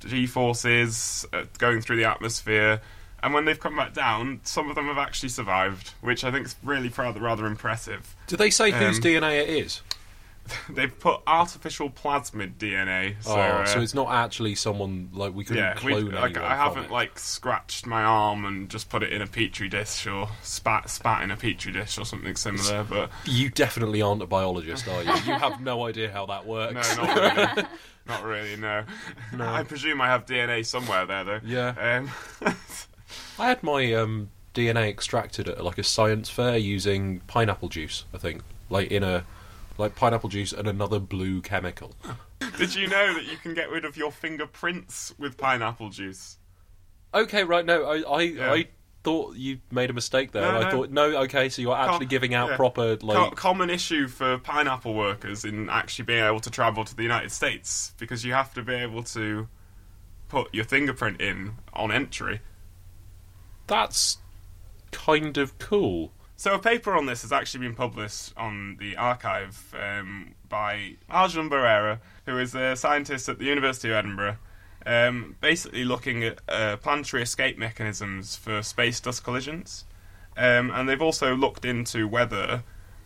[0.00, 2.82] g forces uh, going through the atmosphere,
[3.22, 6.46] and when they've come back down, some of them have actually survived, which I think
[6.46, 8.14] is really rather rather impressive.
[8.26, 9.82] do they say whose Um, DNA it is
[10.68, 13.14] They've put artificial plasmid DNA.
[13.22, 16.36] So, oh uh, so it's not actually someone like we couldn't yeah, we, clone like,
[16.36, 16.90] anyone I haven't it.
[16.90, 21.22] like scratched my arm and just put it in a petri dish or spat spat
[21.22, 25.12] in a petri dish or something similar, but you definitely aren't a biologist are you
[25.12, 27.68] you have no idea how that works No, not really.
[28.06, 28.56] not really.
[28.56, 28.84] No.
[29.38, 31.40] I presume I have DNA somewhere there, though.
[31.44, 32.00] Yeah.
[32.42, 32.54] Um,
[33.38, 38.04] I had my um, DNA extracted at like a science fair using pineapple juice.
[38.14, 39.24] I think, like in a
[39.78, 41.92] like pineapple juice and another blue chemical.
[42.58, 46.38] did you know that you can get rid of your fingerprints with pineapple juice?
[47.14, 47.64] Okay, right.
[47.64, 48.52] No, I I, Yeah.
[48.52, 48.68] I
[49.04, 50.42] thought you made a mistake there.
[50.42, 50.70] No, I no.
[50.70, 51.04] thought no.
[51.22, 52.56] Okay, so you're actually Com- giving out yeah.
[52.56, 53.34] proper like.
[53.36, 57.94] common issue for pineapple workers in actually being able to travel to the United States
[57.98, 59.48] because you have to be able to
[60.28, 62.40] put your fingerprint in on entry.
[63.66, 64.18] That's
[64.90, 66.12] kind of cool.
[66.36, 71.48] So a paper on this has actually been published on the arXiv um, by Arjun
[71.48, 74.38] Berera, who is a scientist at the University of Edinburgh,
[74.84, 79.84] um, basically looking at uh, planetary escape mechanisms for space dust collisions.
[80.36, 82.64] Um, and they've also looked into whether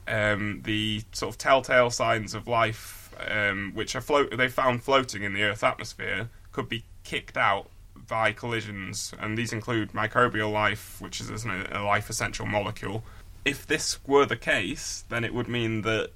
[0.09, 5.25] um, the sort of telltale signs of life, um, which are float, they found floating
[5.25, 7.69] in the Earth's atmosphere, could be kicked out
[8.09, 13.05] by collisions, and these include microbial life, which is a life essential molecule.
[13.45, 16.11] If this were the case, then it would mean that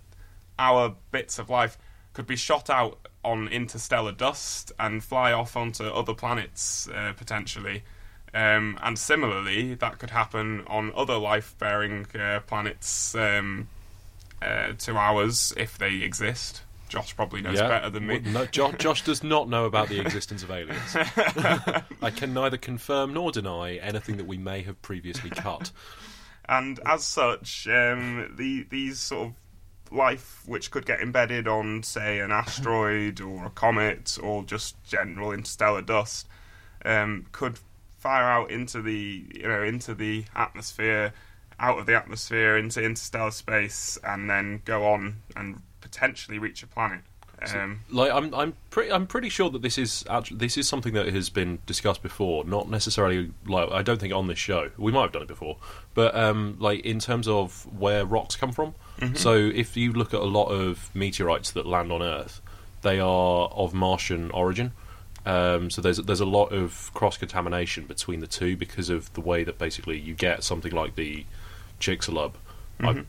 [0.58, 1.78] our bits of life
[2.12, 7.82] could be shot out on interstellar dust and fly off onto other planets uh, potentially.
[8.32, 13.68] Um, and similarly, that could happen on other life-bearing uh, planets um,
[14.40, 16.62] uh, to ours if they exist.
[16.90, 18.18] Josh probably knows yeah, better than me.
[18.18, 20.96] Well, No, Josh, Josh does not know about the existence of aliens.
[22.02, 25.70] I can neither confirm nor deny anything that we may have previously cut.
[26.48, 29.34] and as such, um, the these sort of
[29.92, 35.32] life which could get embedded on, say, an asteroid or a comet or just general
[35.32, 36.26] interstellar dust,
[36.84, 37.58] um, could
[37.98, 41.12] fire out into the you know into the atmosphere,
[41.60, 46.66] out of the atmosphere into interstellar space, and then go on and potentially reach a
[46.66, 47.00] planet.
[47.54, 50.92] Um, like I'm I'm pretty I'm pretty sure that this is actually this is something
[50.92, 52.44] that has been discussed before.
[52.44, 54.70] Not necessarily like I don't think on this show.
[54.76, 55.56] We might have done it before,
[55.94, 58.74] but um, like in terms of where rocks come from.
[59.14, 62.42] So if you look at a lot of meteorites that land on Earth,
[62.82, 64.72] they are of Martian origin.
[65.24, 69.22] Um, so there's there's a lot of cross contamination between the two because of the
[69.22, 71.24] way that basically you get something like the
[71.80, 72.32] Chicxulub.
[72.80, 73.04] I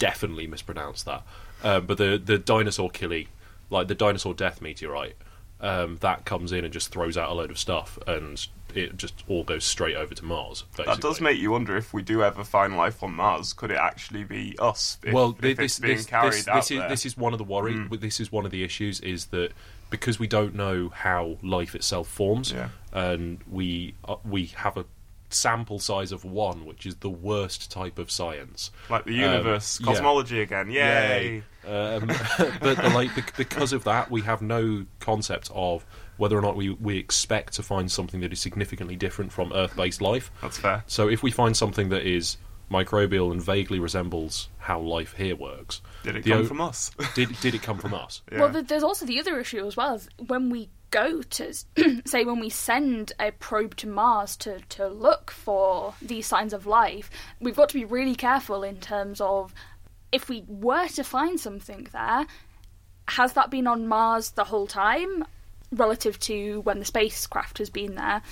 [0.00, 1.22] definitely mispronounced that.
[1.62, 3.28] Um, but the the dinosaur killy,
[3.70, 5.16] like the dinosaur death meteorite,
[5.60, 9.24] um, that comes in and just throws out a load of stuff, and it just
[9.28, 10.62] all goes straight over to Mars.
[10.76, 10.94] Basically.
[10.94, 13.76] that does make you wonder if we do ever find life on Mars, could it
[13.78, 14.96] actually be us?
[15.02, 17.38] If, well, if this being this carried this, out this is this is one of
[17.38, 17.76] the worry.
[17.96, 19.52] This is one of the issues is that
[19.90, 22.68] because we don't know how life itself forms, Yeah.
[22.92, 24.84] and we uh, we have a
[25.34, 28.70] sample size of one, which is the worst type of science.
[28.88, 29.92] Like the universe, Um, yeah.
[29.92, 30.70] cosmology again.
[30.70, 31.42] Yay!
[31.66, 32.06] Um,
[32.60, 35.84] but the, like bec- because of that, we have no concept of
[36.16, 40.02] whether or not we, we expect to find something that is significantly different from Earth-based
[40.02, 40.30] life.
[40.42, 40.84] That's fair.
[40.86, 42.36] So if we find something that is
[42.70, 46.90] microbial and vaguely resembles how life here works, Did it the come o- from us?
[47.14, 48.22] did did it come from us?
[48.32, 48.40] Yeah.
[48.40, 49.94] Well, there's also the other issue as well.
[49.94, 51.54] Is when we go to,
[52.04, 56.66] say, when we send a probe to Mars to, to look for these signs of
[56.66, 57.10] life,
[57.40, 59.54] we've got to be really careful in terms of
[60.12, 62.26] if we were to find something there,
[63.08, 65.24] has that been on Mars the whole time
[65.72, 68.22] relative to when the spacecraft has been there,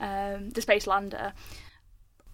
[0.00, 1.32] um, the space lander?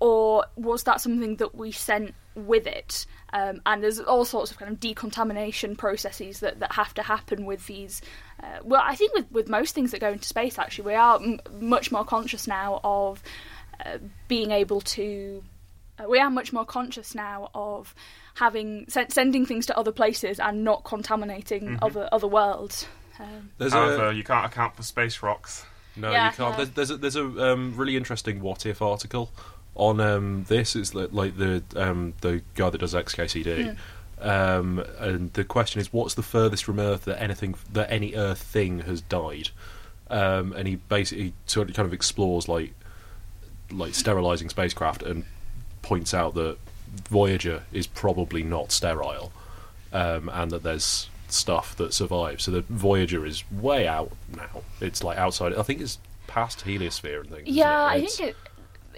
[0.02, 3.06] or was that something that we sent with it?
[3.34, 7.46] Um, and there's all sorts of kind of decontamination processes that, that have to happen
[7.46, 8.02] with these.
[8.42, 11.16] Uh, well, I think with, with most things that go into space, actually, we are
[11.16, 13.22] m- much more conscious now of
[13.86, 15.42] uh, being able to.
[15.98, 17.94] Uh, we are much more conscious now of
[18.34, 22.86] having sen- sending things to other places and not contaminating other other worlds.
[23.18, 25.64] Um, There's However, a you can't account for space rocks.
[25.96, 26.58] no, Yeah, you can't.
[26.58, 26.64] no.
[26.64, 29.30] There's, there's a, there's a um, really interesting what if article
[29.74, 30.76] on um, this.
[30.76, 33.76] It's li- like the um, the guy that does XKCD.
[34.20, 38.40] Um, and the question is, what's the furthest from Earth that anything that any Earth
[38.42, 39.50] thing has died?
[40.08, 42.74] Um, and he basically sort of kind of explores like
[43.70, 45.24] like sterilizing spacecraft and
[45.80, 46.58] points out that
[47.08, 49.32] Voyager is probably not sterile,
[49.92, 52.44] um, and that there's stuff that survives.
[52.44, 54.62] So the Voyager is way out now.
[54.80, 55.54] It's like outside.
[55.54, 57.48] I think it's past heliosphere and things.
[57.48, 57.88] Yeah, it?
[57.88, 58.36] I think it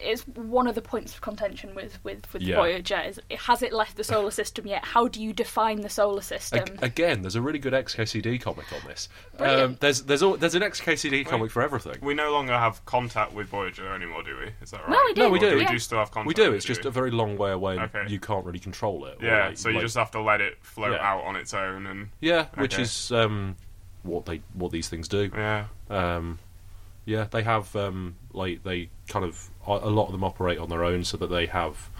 [0.03, 2.57] is one of the points of contention with with, with Yeah.
[2.57, 3.01] Voyager.
[3.01, 4.85] Is has it left the solar system yet?
[4.85, 6.61] How do you define the solar system?
[6.61, 9.09] Ag- Again, there's a really good XKCD comic on this.
[9.39, 11.97] Um, there's there's al- there's an XKCD comic for everything.
[12.01, 14.51] We no longer have contact with Voyager anymore, do we?
[14.63, 14.91] Is that right?
[14.91, 15.21] No, we do.
[15.23, 15.57] No, we Or do.
[15.57, 16.29] We do still have contact.
[16.29, 16.53] We do.
[16.53, 18.05] It's just do a very long way away, and Okay.
[18.13, 19.19] you can't really control it.
[19.23, 21.09] Yeah, like- so you like- just have to let it float Yeah.
[21.13, 23.57] out on its own, and yeah, which is um,
[24.03, 25.31] what they what these things do.
[25.35, 26.39] yeah, Um,
[27.05, 30.69] yeah, they have um, like they kind of a a lot of them operate on
[30.69, 31.91] their own, so that they have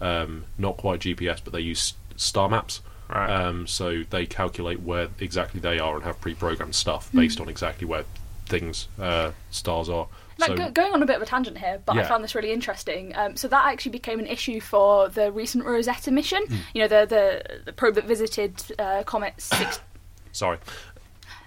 [0.00, 2.80] um, not quite GPS, but they use star maps.
[3.08, 3.30] right.
[3.30, 7.18] Um, so they calculate where exactly they are and have pre-programmed stuff Hmm.
[7.18, 8.04] based on exactly where
[8.46, 10.08] things uh, stars are.
[10.38, 12.34] Like so go- going on a bit of a tangent here, but I found this
[12.34, 13.14] really interesting.
[13.14, 16.42] Um, so that actually became an issue for the recent Rosetta mission.
[16.46, 16.56] Hmm.
[16.74, 19.80] You know, the the, the probe that visited uh, Comet six.
[20.32, 20.58] sorry.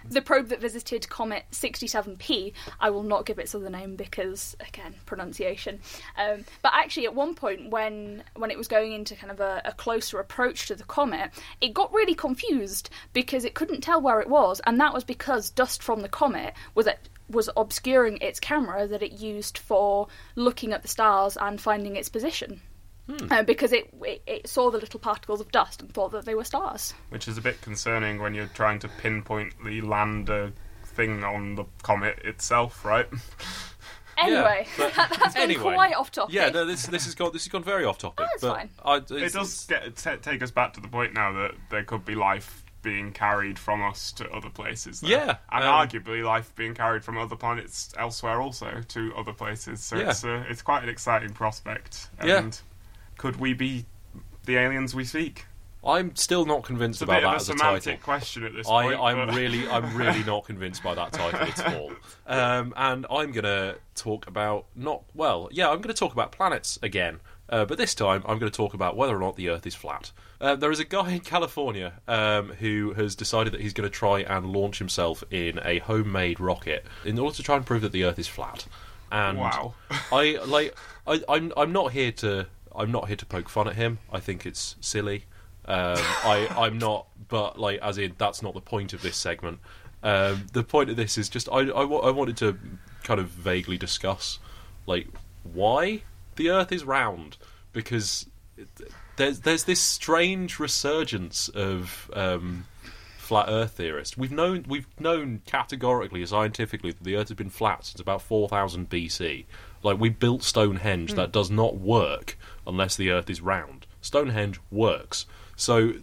[0.10, 4.96] The probe that visited Comet 67P, I will not give its other name because, again,
[5.06, 5.80] pronunciation.
[6.18, 9.62] Um, but actually, at one point, when when it was going into kind of a,
[9.66, 11.32] a closer approach to the comet,
[11.62, 15.50] it got really confused because it couldn't tell where it was, and that was because
[15.50, 20.72] dust from the comet was at, was obscuring its camera that it used for looking
[20.74, 22.62] at the stars and finding its position.
[23.30, 26.34] Uh, because it, it it saw the little particles of dust and thought that they
[26.36, 26.94] were stars.
[27.10, 30.54] Which is a bit concerning when you're trying to pinpoint the lander
[30.86, 33.08] thing on the comet itself, right?
[34.18, 35.74] Anyway, but that's gone anyway.
[35.74, 36.34] quite off topic.
[36.34, 38.26] Yeah, no, this this has gone this has gone very off topic.
[38.26, 38.70] Oh, that's but fine.
[39.12, 42.06] I, It does get, t- take us back to the point now that there could
[42.06, 45.02] be life being carried from us to other places.
[45.02, 45.10] though.
[45.10, 49.82] Yeah, and um, arguably life being carried from other planets elsewhere also to other places.
[49.84, 50.12] So Yeah.
[50.12, 52.08] it's uh, it's quite an exciting prospect.
[52.20, 52.50] And Yeah.
[53.18, 53.86] Could we be
[54.46, 55.46] the aliens we seek?
[55.88, 58.04] I'm still not convinced It's a about bit of that a as a semantic title.
[58.04, 59.00] question at this I, point.
[59.00, 61.92] I'm but- really, I'm really not convinced by that title at all.
[62.28, 66.32] Um, and I'm going to talk about not well, yeah, I'm going to talk about
[66.32, 69.50] planets again, uh, but this time I'm going to talk about whether or not the
[69.52, 70.12] Earth is flat.
[70.42, 73.96] Uh, there is a guy in California um, who has decided that he's going to
[73.96, 77.92] try and launch himself in a homemade rocket in order to try and prove that
[77.92, 78.66] the Earth is flat.
[79.12, 79.76] And Wow.
[80.12, 82.48] I like, I, I'm, I'm not here to,
[82.78, 84.00] I'm not here to poke fun at him.
[84.12, 85.26] I think it's silly.
[85.66, 89.60] Um, I, I'm not, but like, as in, that's not the point of this segment.
[90.04, 92.58] Um, the point of this is just, I, I, I wanted to
[93.04, 94.40] kind of vaguely discuss,
[94.86, 95.08] like,
[95.44, 96.04] why
[96.36, 97.38] the Earth is round,
[97.74, 98.28] because
[99.16, 102.66] there's there's this strange resurgence of um,
[103.18, 104.18] flat Earth theorists.
[104.18, 108.90] We've known we've known categorically, scientifically, that the Earth has been flat since about 4000
[108.90, 109.46] BC.
[109.86, 113.86] Like we built Stonehenge, that does not work unless the Earth is round.
[114.02, 115.94] Stonehenge works, so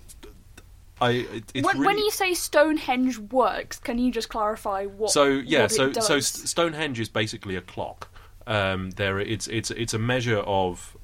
[1.00, 1.26] I.
[1.52, 5.10] It's when, really, when you say Stonehenge works, can you just clarify what?
[5.10, 8.08] so yeah, what so so Stonehenge is basically a clock.
[8.46, 10.96] Um, there, it's it's it's a measure of.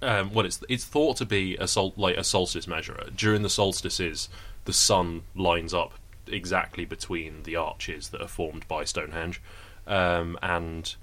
[0.00, 3.10] Um, well, it's it's thought to be a sol- like a solstice measurer.
[3.14, 4.30] During the solstices,
[4.64, 5.92] the sun lines up
[6.26, 9.42] exactly between the arches that are formed by Stonehenge,
[9.86, 10.96] um, and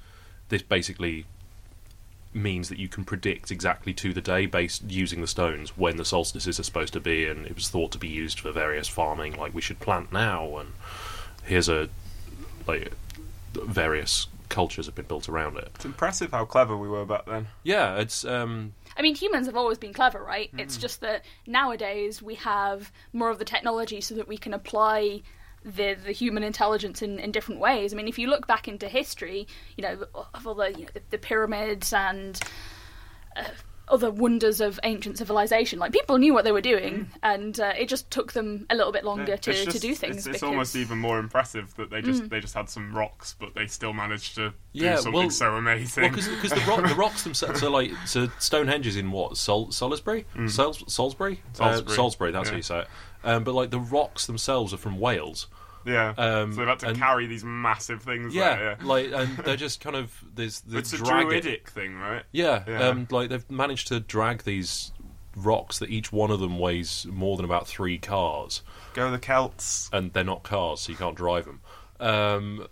[0.50, 1.26] this basically
[2.34, 6.06] means that you can predict exactly to the day based using the stones when the
[6.06, 9.36] solstices are supposed to be, and it was thought to be used for various farming.
[9.38, 10.74] Like we should plant now, and
[11.43, 11.89] here's a
[12.68, 12.91] like
[13.54, 15.70] various cultures have been built around it.
[15.76, 17.47] It's impressive how clever we were back then.
[17.64, 20.50] Yeah, it's um, I mean, humans have always been clever, right?
[20.58, 20.82] It's Mm.
[20.82, 25.22] just that nowadays we have more of the technology so that we can apply
[25.64, 27.93] the the human intelligence in, in different ways.
[27.93, 29.47] I mean, if you look back into history,
[29.78, 32.39] you know, of all the you know, the, the pyramids and
[33.36, 33.43] uh,
[33.88, 37.89] other wonders of ancient civilization, like people knew what they were doing, and uh, it
[37.89, 40.18] just took them a little bit longer to, It's to do things.
[40.18, 43.36] It's, it's because- almost even more impressive that they just they just had some rocks,
[43.39, 46.03] but they still managed to Yeah, do something well- so amazing.
[46.03, 49.72] Well, because the, rock, the rocks themselves, so like, so Stonehenge is in what Sol,
[49.72, 51.57] Salisbury, Sol, Salisbury, Mm.
[51.57, 52.32] Salisbury, Uh, Salisbury.
[52.32, 52.51] That's yeah.
[52.51, 52.88] how you say it.
[53.24, 55.47] Um, but like the rocks themselves are from Wales.
[55.86, 58.34] yeah, um, so they've had to and- carry these massive things.
[58.34, 58.86] Yeah, there, yeah.
[58.88, 62.24] like and they're just kind of there's the it's a druidic thing, right?
[62.32, 62.88] Yeah, Yeah.
[62.88, 64.91] Um, like they've managed to drag these
[65.36, 68.61] rocks that each one of them weighs more than about three cars,
[68.93, 69.89] Go the Celts.
[69.93, 71.61] and they're not cars, so you can't drive them.
[71.99, 72.67] Um,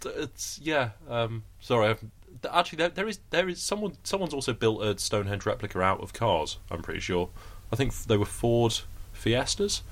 [0.00, 0.90] th- it's yeah.
[1.08, 4.98] Um, sorry, I've, th- actually, there, there is there is someone someone's also built a
[4.98, 6.58] Stonehenge replica out of cars.
[6.70, 7.28] I'm pretty sure.
[7.72, 8.80] I think f- they were Ford
[9.18, 9.82] Fiestas.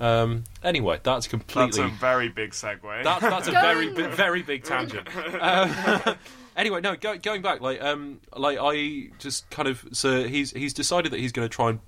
[0.00, 1.82] Um, anyway, that's completely.
[1.82, 3.02] That's a very big segue.
[3.02, 5.08] That, that's a very bi- very big tangent.
[5.40, 6.16] Um,
[6.56, 10.72] anyway, no, go, going back, like um, like I just kind of so he's he's
[10.72, 11.80] decided that he's going to try and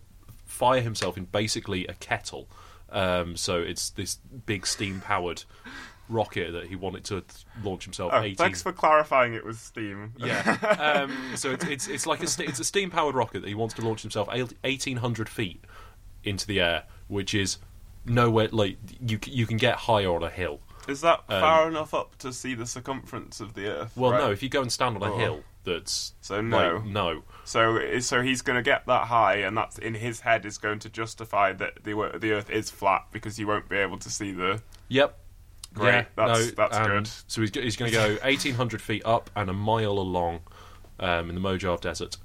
[0.44, 2.48] fire himself in basically a kettle.
[2.90, 4.16] Um, so it's this
[4.46, 5.44] big steam powered
[6.08, 7.22] rocket that he wanted to
[7.62, 8.10] launch himself.
[8.12, 10.12] Oh, 18 thanks for clarifying it was steam.
[10.16, 10.56] yeah.
[11.02, 13.54] Um, so it's, it's it's like a st- it's a steam powered rocket that he
[13.54, 14.28] wants to launch himself
[14.64, 15.64] eighteen hundred feet
[16.24, 17.58] into the air, which is
[18.04, 20.60] nowhere like you you can get higher on a hill.
[20.88, 23.92] Is that Um, far enough up to see the circumference of the Earth?
[23.96, 24.20] Well, Right.
[24.22, 25.18] no, if you go and stand on a Oh.
[25.18, 26.76] hill that's So no.
[26.76, 27.22] like, no.
[27.44, 30.78] So, so he's going to get that high, and that's in his head is going
[30.80, 34.32] to justify that the the Earth is flat because he won't be able to see
[34.32, 34.62] the.
[34.88, 35.18] Yep.
[35.74, 37.06] Great, Yeah, that's- no, that's and good.
[37.28, 40.40] So he's, he's going to go 1,800 feet up and a mile along
[40.98, 42.16] um, in the Mojave Desert.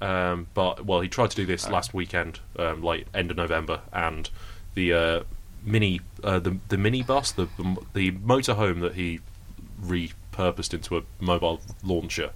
[0.00, 3.80] Um, but, well, he tried to do this last weekend, um, like end of November,
[3.92, 4.30] and
[4.74, 5.20] the uh,
[5.64, 7.48] mini uh, the, the mini bus, the,
[7.94, 9.20] the motorhome that he
[9.82, 12.30] repurposed into a mobile launcher,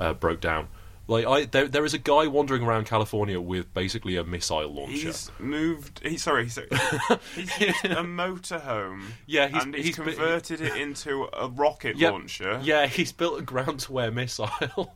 [0.00, 0.68] uh, broke down.
[1.06, 4.92] Like I, there, there is a guy wandering around California with basically a missile launcher.
[5.08, 6.00] He's moved.
[6.02, 6.44] He sorry.
[6.44, 6.58] He's,
[7.34, 9.02] he's used a motorhome.
[9.26, 12.58] Yeah, he's- and he's, he's converted it into a rocket launcher.
[12.62, 14.48] Yeah, he's built a ground to wear missile.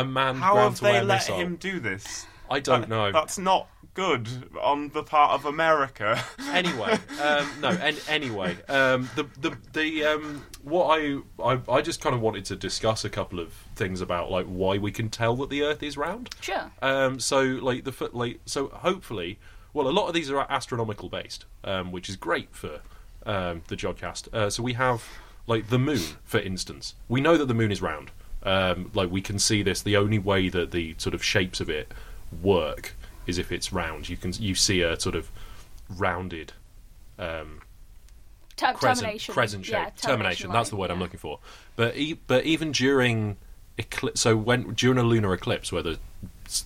[0.00, 1.36] a manned How ground have to they wear let missile.
[1.38, 2.26] him do this?
[2.50, 3.12] I don't That- know.
[3.12, 4.28] That's not good
[4.62, 6.22] on the part of America.
[6.48, 7.68] Anyway, um, no.
[7.68, 12.44] En- anyway, um, the the the um, what I, I I just kind of wanted
[12.46, 15.82] to discuss a couple of things about like why we can tell that the Earth
[15.82, 16.30] is round.
[16.40, 16.70] Sure.
[16.82, 19.38] Um, so like the fo- like so hopefully,
[19.74, 22.80] well, a lot of these are astronomical based, um, which is great for
[23.26, 24.32] um, the Jodcast.
[24.34, 25.04] Uh, so we have
[25.46, 26.94] like the moon, for instance.
[27.08, 28.10] We know that the moon is round.
[28.42, 29.82] Um, like we can see this.
[29.82, 31.92] The only way that the sort of shapes of it
[32.42, 32.94] work
[33.26, 34.08] is if it's round.
[34.08, 35.30] You can you see a sort of
[35.96, 36.52] rounded
[37.18, 37.60] um,
[38.56, 39.32] Ter- crescent, termination.
[39.34, 39.74] crescent shape.
[39.74, 40.52] Yeah, termination.
[40.52, 41.38] That's the word I'm looking for.
[41.76, 43.36] But e- but even during
[43.76, 45.98] eclipse, so when during a lunar eclipse, where the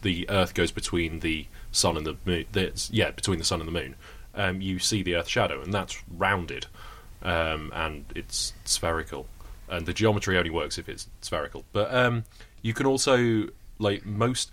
[0.02, 3.66] the Earth goes between the sun and the moon, the, yeah, between the sun and
[3.68, 3.96] the moon,
[4.34, 6.66] um, you see the Earth shadow, and that's rounded,
[7.22, 9.26] um, and it's spherical,
[9.72, 11.64] and the geometry only works if it's spherical.
[11.72, 12.24] But um,
[12.62, 13.48] you can also
[13.78, 14.50] like most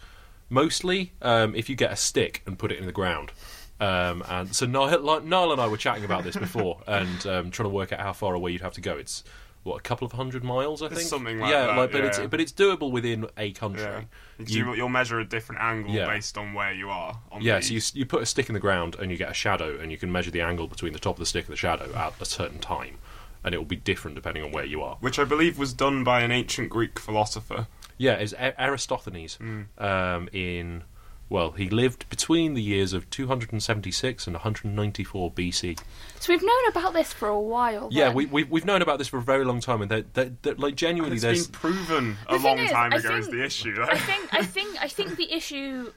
[0.50, 3.32] mostly um, if you get a stick and put it in the ground.
[3.80, 7.52] Um, and so Niall, like, Niall and I were chatting about this before, and um,
[7.52, 8.96] trying to work out how far away you'd have to go.
[8.98, 9.24] It's
[9.64, 11.08] what a couple of hundred miles, I It's think.
[11.08, 12.08] something like yeah, that, like, but yeah.
[12.08, 13.84] it's but it's doable within a country.
[13.84, 14.02] yeah.
[14.40, 16.06] You- you, you'll measure a different angle Yeah.
[16.08, 17.20] based on where you are.
[17.32, 19.30] On Yeah, the, so you, you put a stick in the ground and you get
[19.30, 21.54] a shadow, and you can measure the angle between the top of the stick and
[21.54, 22.98] the shadow at a certain time,
[23.44, 24.98] and it will be different depending on where you are.
[25.00, 27.68] which I believe was done by an ancient Greek philosopher.
[27.98, 29.36] Yeah, it's A- Aristophanes.
[29.36, 29.64] Hmm.
[29.78, 30.84] Um, in
[31.30, 35.80] well, he lived between the years of 276 and 194 BC.
[36.20, 37.90] So we've known about this for a while.
[37.92, 40.42] Yeah, we, we we've known about this for a very long time, and that that
[40.44, 43.44] that like genuinely, It's there's been proven a long is, time I ago is the
[43.44, 43.76] issue.
[43.80, 45.92] I think I think I think the issue.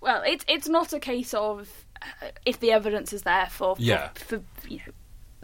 [0.00, 3.82] Well, it's it's not a case of uh, if the evidence is there for for,
[3.82, 4.08] Yeah.
[4.14, 4.92] for you know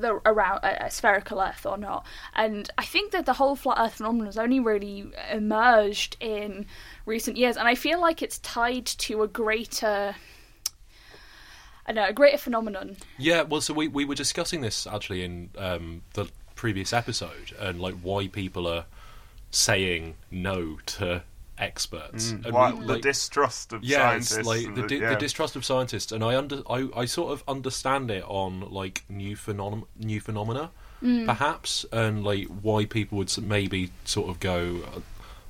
[0.01, 3.79] the around a, a spherical Earth or not, and I think that the whole flat
[3.79, 6.67] Earth phenomenon has only really emerged in
[7.07, 10.15] recent years, and I feel like it's tied to a greater.
[11.87, 12.97] I know a greater phenomenon.
[13.19, 13.43] yeah.
[13.43, 17.95] Well, so we we were discussing this actually in um, the previous episode, and like
[18.03, 18.85] why people are
[19.51, 21.23] saying no to
[21.61, 22.31] experts.
[22.33, 24.47] And Why, we, the like- distrust of yeah, scientists.
[24.47, 25.11] like and the, di- yeah.
[25.11, 29.05] the distrust of scientists, and I under I, I sort of understand it on like
[29.09, 34.81] new phenom- new phenomena, perhaps, and like why people would maybe sort of go.
[34.97, 35.01] uh,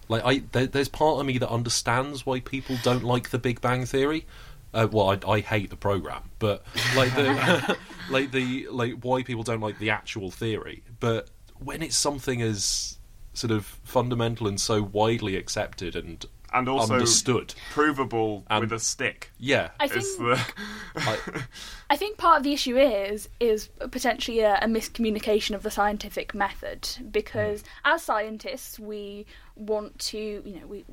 [0.08, 3.60] Like I, there, there's part of me that understands why people don't like the Big
[3.60, 4.26] Bang Theory.
[4.72, 6.62] Uh, well, I, I hate the program, but
[6.94, 7.76] like the
[8.10, 10.82] like the like why people don't like the actual theory.
[11.00, 12.96] But when it's something as
[13.40, 18.80] sort of fundamental and so widely accepted and and also understood, provable And- with a
[18.80, 19.30] stick.
[19.38, 20.40] yeah, I think the
[20.96, 21.18] I,
[21.90, 26.34] I think part of the issue is is potentially a, a miscommunication of the scientific
[26.34, 27.66] method because hmm.
[27.84, 30.84] as scientists we want to you know we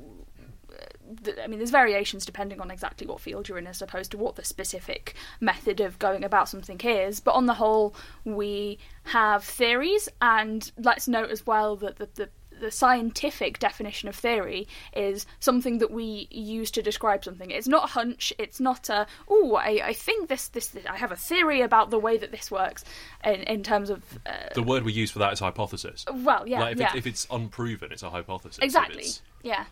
[1.42, 4.36] I mean, there's variations depending on exactly what field you're in, as opposed to what
[4.36, 7.20] the specific method of going about something is.
[7.20, 7.94] But on the whole,
[8.24, 12.28] we have theories, and let's note as well that the, the
[12.60, 17.50] the scientific definition of theory is something that we use to describe something.
[17.50, 18.32] It's not a hunch.
[18.38, 21.90] It's not a oh, I, I think this, this this I have a theory about
[21.90, 22.84] the way that this works.
[23.24, 26.04] In in terms of uh, the word we use for that is hypothesis.
[26.12, 26.86] well, yeah, like if, yeah.
[26.86, 28.58] it's, if it's unproven, it's a hypothesis.
[28.62, 29.06] Exactly.
[29.42, 29.64] Yeah.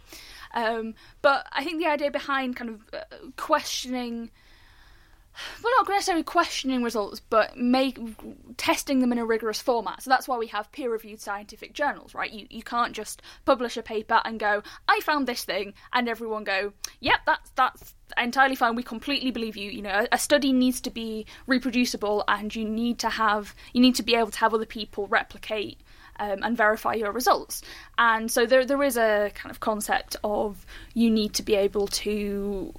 [0.54, 4.30] Um, but I think the idea behind kind of uh, questioning,
[5.62, 7.98] well, not necessarily questioning results, but make
[8.56, 10.02] testing them in a rigorous format.
[10.02, 12.30] So that's why we have peer-reviewed scientific journals, right?
[12.30, 16.44] You you can't just publish a paper and go, "I found this thing," and everyone
[16.44, 18.76] go, "Yep, that's that's entirely fine.
[18.76, 22.64] We completely believe you." You know, a, a study needs to be reproducible, and you
[22.64, 25.78] need to have you need to be able to have other people replicate
[26.18, 27.62] um, and verify your results.
[27.98, 30.64] And so there there is a kind of concept of
[30.94, 32.72] you need to be able to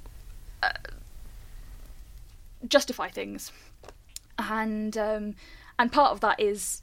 [0.62, 0.70] uh,
[2.66, 3.52] justify things,
[4.38, 5.34] and um,
[5.78, 6.82] and part of that is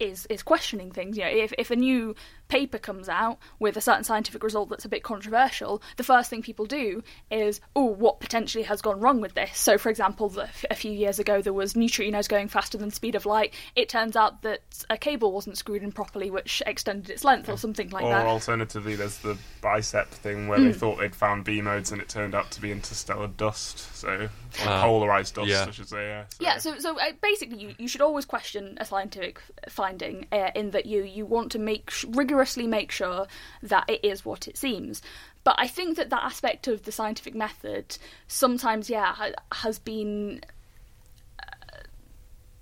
[0.00, 1.16] is is questioning things.
[1.16, 2.14] You know, if if a new
[2.48, 6.42] paper comes out with a certain scientific result that's a bit controversial, the first thing
[6.42, 9.58] people do is, oh, what potentially has gone wrong with this?
[9.58, 13.14] So, for example, the, a few years ago there was neutrinos going faster than speed
[13.14, 13.52] of light.
[13.76, 17.56] It turns out that a cable wasn't screwed in properly, which extended its length, or
[17.58, 18.26] something like or that.
[18.26, 20.72] alternatively, there's the BICEP thing where Mm.
[20.72, 23.94] they thought they'd found B modes and it turned out to be interstellar dust.
[23.96, 24.30] So, or
[24.66, 25.66] Ah, polarized dust, yeah.
[25.68, 26.06] I should say.
[26.06, 26.24] Yeah.
[26.30, 30.50] So, Yeah, so so uh, basically, you, you should always question a scientific finding uh,
[30.54, 32.04] in that you you want to make sh-
[32.38, 33.26] rigorously make sure
[33.62, 35.02] that it is what it seems.
[35.44, 39.14] But I think that that aspect of the scientific method sometimes, yeah,
[39.52, 40.40] has been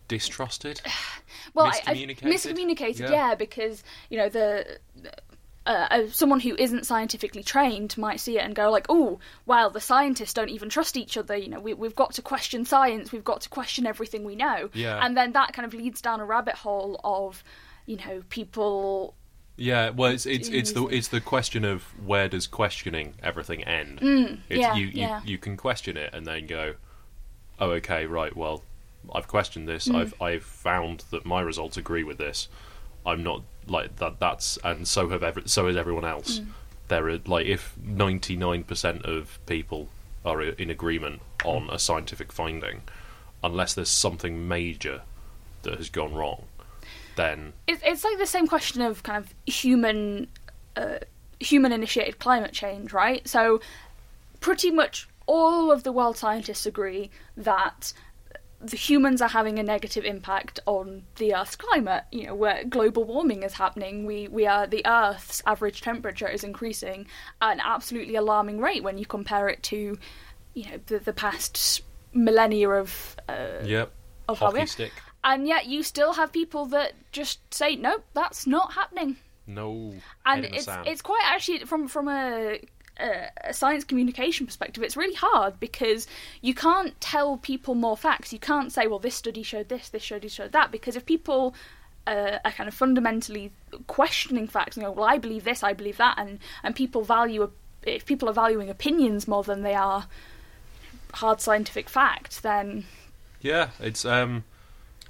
[0.09, 0.81] distrusted.
[1.55, 2.23] well, I- I- Miscommunicated?
[2.23, 3.11] miscommunicated, Yeah.
[3.11, 3.35] yeah.
[3.35, 4.79] because you know the.
[5.67, 9.69] Uh, uh, someone who isn't scientifically trained might see it and go like, "Oh, well,
[9.69, 11.37] the scientists don't even trust each other.
[11.37, 13.11] You know, we, we've got to question science.
[13.11, 15.05] We've got to question everything we know." Yeah.
[15.05, 17.43] And then that kind of leads down a rabbit hole of,
[17.85, 19.15] you know, people.
[19.57, 24.01] Yeah, well, it's it's it's the it's the question of where does questioning everything end?
[24.03, 25.21] it's, Mm, yeah, you, you yeah.
[25.25, 26.75] you can question it and then go,
[27.59, 28.37] oh, okay, right.
[28.37, 28.63] Well,
[29.15, 29.89] I've questioned this.
[29.89, 29.97] Mm.
[29.97, 32.49] I've I've found that my results agree with this.
[33.07, 34.21] I'm not like that.
[34.21, 36.41] That's and so have every, so is everyone else.
[36.41, 36.47] Mm.
[36.89, 39.89] There are like if ninety nine percent of people
[40.25, 42.83] are in agreement on a scientific finding,
[43.43, 45.03] unless there's something major
[45.63, 46.45] that has gone wrong,
[47.17, 50.29] then It's it's like the same question of kind of human,
[50.77, 50.99] uh,
[51.41, 53.27] human initiated climate change, right?
[53.29, 53.61] So,
[54.41, 57.93] pretty much all of the world scientists agree that
[58.61, 62.05] the humans are having a negative impact on the Earth's climate.
[62.11, 66.45] You know, where global warming is happening, we we are the Earth's average temperature is
[66.45, 67.07] increasing
[67.43, 69.99] at an absolutely alarming rate when you compare it to,
[70.55, 73.93] you know, the the past millennia of uh, yep,
[74.29, 74.93] of hockey stick.
[75.27, 79.17] And yet you still have people that just say no that's not happening.
[79.47, 82.61] No, and head in the it's it's quite actually from from a,
[82.99, 86.07] a a science communication perspective it's really hard because
[86.41, 88.33] you can't tell people more facts.
[88.33, 91.55] You can't say well this study showed this this study showed that because if people
[92.07, 93.51] uh, are kind of fundamentally
[93.89, 97.51] questioning facts and go well I believe this I believe that and and people value
[97.83, 100.07] if people are valuing opinions more than they are
[101.15, 102.85] hard scientific fact then
[103.41, 104.45] yeah, it's um,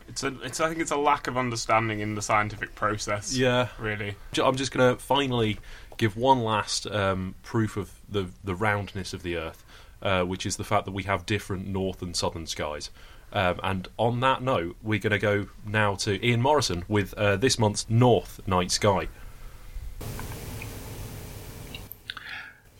[0.08, 0.34] It's a.
[0.42, 0.60] It's.
[0.60, 3.36] I think it's a lack of understanding in the scientific process.
[3.36, 3.68] yeah.
[3.78, 4.16] Really.
[4.42, 5.58] I'm just going to finally
[5.96, 9.64] give one last um, proof of the the roundness of the Earth,
[10.02, 12.90] uh, which is the fact that we have different north and southern skies.
[13.32, 17.36] Um, and on that note, we're going to go now to Ian Morison with uh,
[17.36, 19.08] this month's North Night Sky.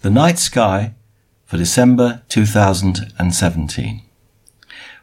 [0.02, 0.94] The Night Sky
[1.44, 4.02] for December 2017.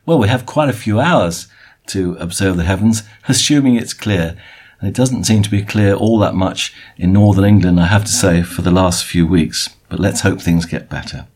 [0.05, 1.47] Well, we have quite a few hours
[1.87, 4.35] to observe the heavens, assuming it's clear,
[4.83, 8.03] And it doesn't seem to be clear all that much in northern England, I have
[8.03, 9.69] to say, for the last few weeks.
[9.87, 11.27] But let's hope things get better.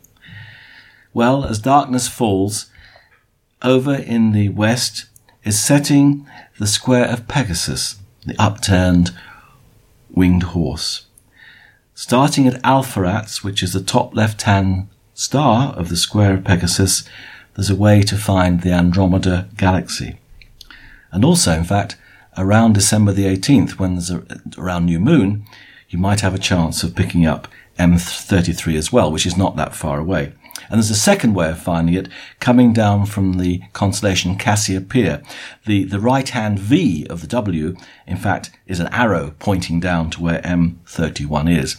[1.14, 2.70] Well, as darkness falls,
[3.62, 5.06] over in the west
[5.46, 6.28] is setting
[6.60, 7.96] the square of Pegasus,
[8.26, 9.12] the upturned
[10.12, 11.06] winged horse.
[11.96, 17.04] Starting at Alpheratz, which is the top left hand star of the square of Pegasus,
[17.56, 20.20] there's a way to find the Andromeda galaxy.
[21.12, 21.98] And also, in fact,
[22.38, 24.24] around December the 18th, when there's a,
[24.58, 25.46] around new moon,
[25.90, 27.48] you might have a chance of picking up
[27.80, 30.34] M33 as well, which is not that far away.
[30.70, 35.22] And there's a second way of finding it coming down from the constellation Cassiopeia.
[35.66, 40.10] The, the right hand V of the W, in fact, is an arrow pointing down
[40.12, 41.78] to where M31 is.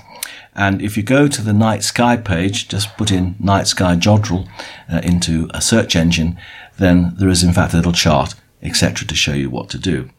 [0.55, 4.49] And if you go to the night sky page, just put in night sky Jodrell
[4.91, 6.39] uh, into a search engine,
[6.79, 10.11] then there is in fact a little chart, etc., to show you what to do.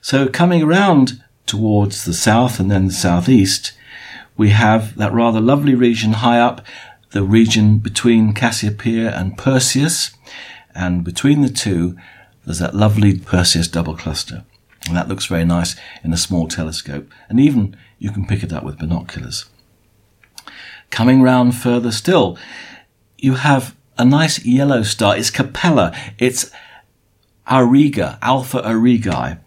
[0.00, 3.72] So coming around towards the south and then the southeast,
[4.36, 6.64] we have that rather lovely region high up
[7.10, 10.12] the region between Cassiopeia and Perseus,
[10.74, 11.96] and between the two,
[12.44, 14.44] there's that lovely Perseus double cluster.
[14.86, 18.52] And that looks very nice in a small telescope, and even you can pick it
[18.52, 19.46] up with binoculars.
[20.90, 22.38] Coming round further still,
[23.16, 25.16] you have a nice yellow star.
[25.16, 25.94] It's Capella.
[26.18, 26.50] It's
[27.48, 29.38] Auriga, Alpha Aurigae,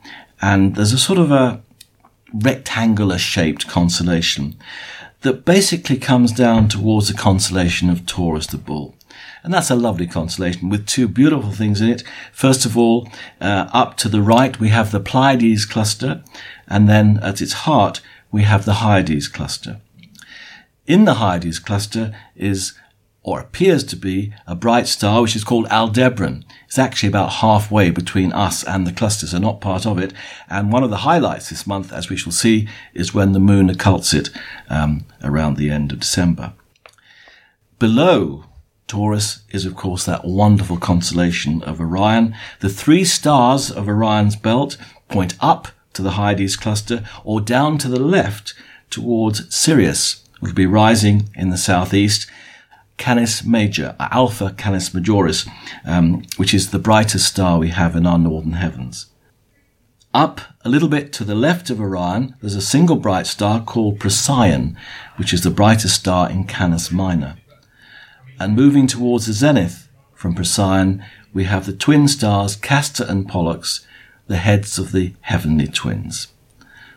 [0.41, 1.61] and there's a sort of a
[2.33, 4.55] rectangular shaped constellation
[5.21, 8.95] that basically comes down towards the constellation of Taurus the Bull.
[9.43, 12.03] And that's a lovely constellation with two beautiful things in it.
[12.31, 13.07] First of all,
[13.39, 16.23] uh, up to the right, we have the Pleiades cluster,
[16.67, 19.79] and then at its heart, we have the Hyades cluster.
[20.87, 22.73] In the Hyades cluster is
[23.23, 26.43] or appears to be a bright star which is called Aldebaran.
[26.65, 30.13] It's actually about halfway between us and the cluster, so not part of it.
[30.49, 33.69] And one of the highlights this month, as we shall see, is when the moon
[33.69, 34.29] occults it
[34.69, 36.53] um, around the end of December.
[37.77, 38.45] Below
[38.87, 42.35] Taurus is, of course, that wonderful constellation of Orion.
[42.59, 47.87] The three stars of Orion's belt point up to the Hyades cluster or down to
[47.87, 48.53] the left
[48.89, 52.29] towards Sirius, which will be rising in the southeast
[53.01, 55.49] Canis Major, Alpha Canis Majoris,
[55.85, 59.07] um, which is the brightest star we have in our northern heavens.
[60.13, 63.99] Up a little bit to the left of Orion, there's a single bright star called
[63.99, 64.77] Procyon,
[65.15, 67.37] which is the brightest star in Canis Minor.
[68.39, 73.83] And moving towards the zenith from Procyon, we have the twin stars Castor and Pollux,
[74.27, 76.27] the heads of the heavenly twins.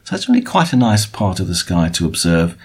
[0.02, 2.59] So that's really quite a nice part of the sky to observe.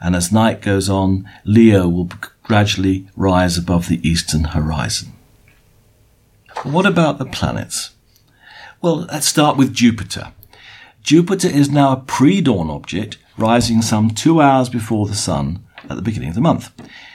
[0.00, 2.08] And as night goes on, Leo will
[2.46, 5.12] gradually rise above the eastern horizon.
[6.62, 7.90] What about the planets?
[8.80, 10.32] Well, let's start with Jupiter.
[11.02, 16.02] Jupiter is now a pre-dawn object rising some two hours before the Sun at the
[16.02, 16.70] beginning of the month.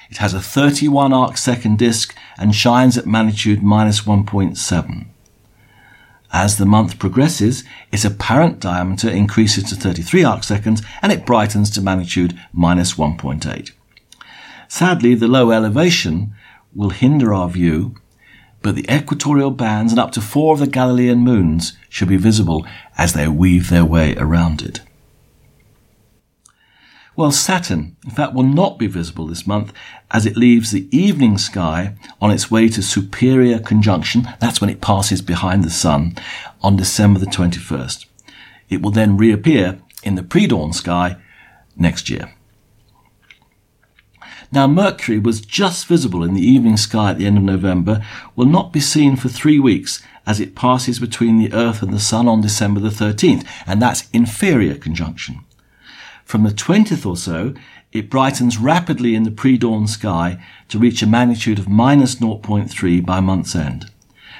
[0.10, 5.06] It has a 31 arc second disk and shines at magnitude minus 1.7.
[6.34, 11.70] As the month progresses, its apparent diameter increases to 33 arc seconds and it brightens
[11.72, 13.72] to magnitude minus 1.8.
[14.74, 16.34] Sadly, the low elevation
[16.74, 17.94] will hinder our view,
[18.62, 22.66] but the equatorial bands and up to four of the Galilean moons should be visible
[22.98, 24.80] as they weave their way around it.
[27.18, 29.74] Well, Saturn, in fact, will not be visible this month
[30.10, 34.26] as it leaves the evening sky on its way to superior conjunction.
[34.40, 36.16] That's when it passes behind the Sun
[36.62, 38.06] on December the 21st.
[38.70, 41.18] It will then reappear in the pre-dawn sky
[41.76, 42.34] next year.
[44.54, 48.46] Now, Mercury was just visible in the evening sky at the end of November, will
[48.46, 52.28] not be seen for three weeks as it passes between the Earth and the Sun
[52.28, 55.40] on December the 13th, and that's inferior conjunction.
[56.26, 57.54] From the 20th or so,
[57.94, 63.22] it brightens rapidly in the pre-dawn sky to reach a magnitude of minus 0.3 by
[63.22, 63.90] month's end,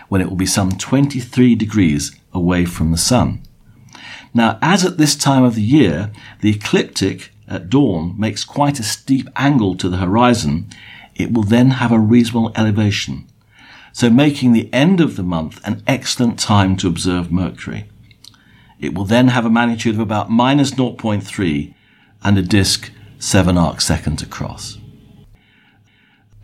[0.10, 3.42] when it will be some 23 degrees away from the Sun.
[4.34, 8.84] Now, as at this time of the year, the ecliptic at dawn makes quite a
[8.84, 10.68] steep angle to the horizon,
[11.16, 13.28] it will then have a reasonable elevation,
[13.92, 17.90] so making the end of the month an excellent time to observe Mercury.
[18.80, 21.74] It will then have a magnitude of about minus 0.3
[22.24, 24.80] and a disk 7 arc seconds across.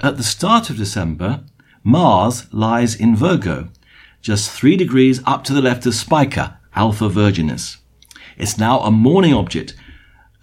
[0.01, 1.43] At the start of December,
[1.83, 3.69] Mars lies in Virgo,
[4.21, 7.77] just 3 degrees up to the left of Spica, Alpha Virginis.
[8.37, 9.73] It's now a morning object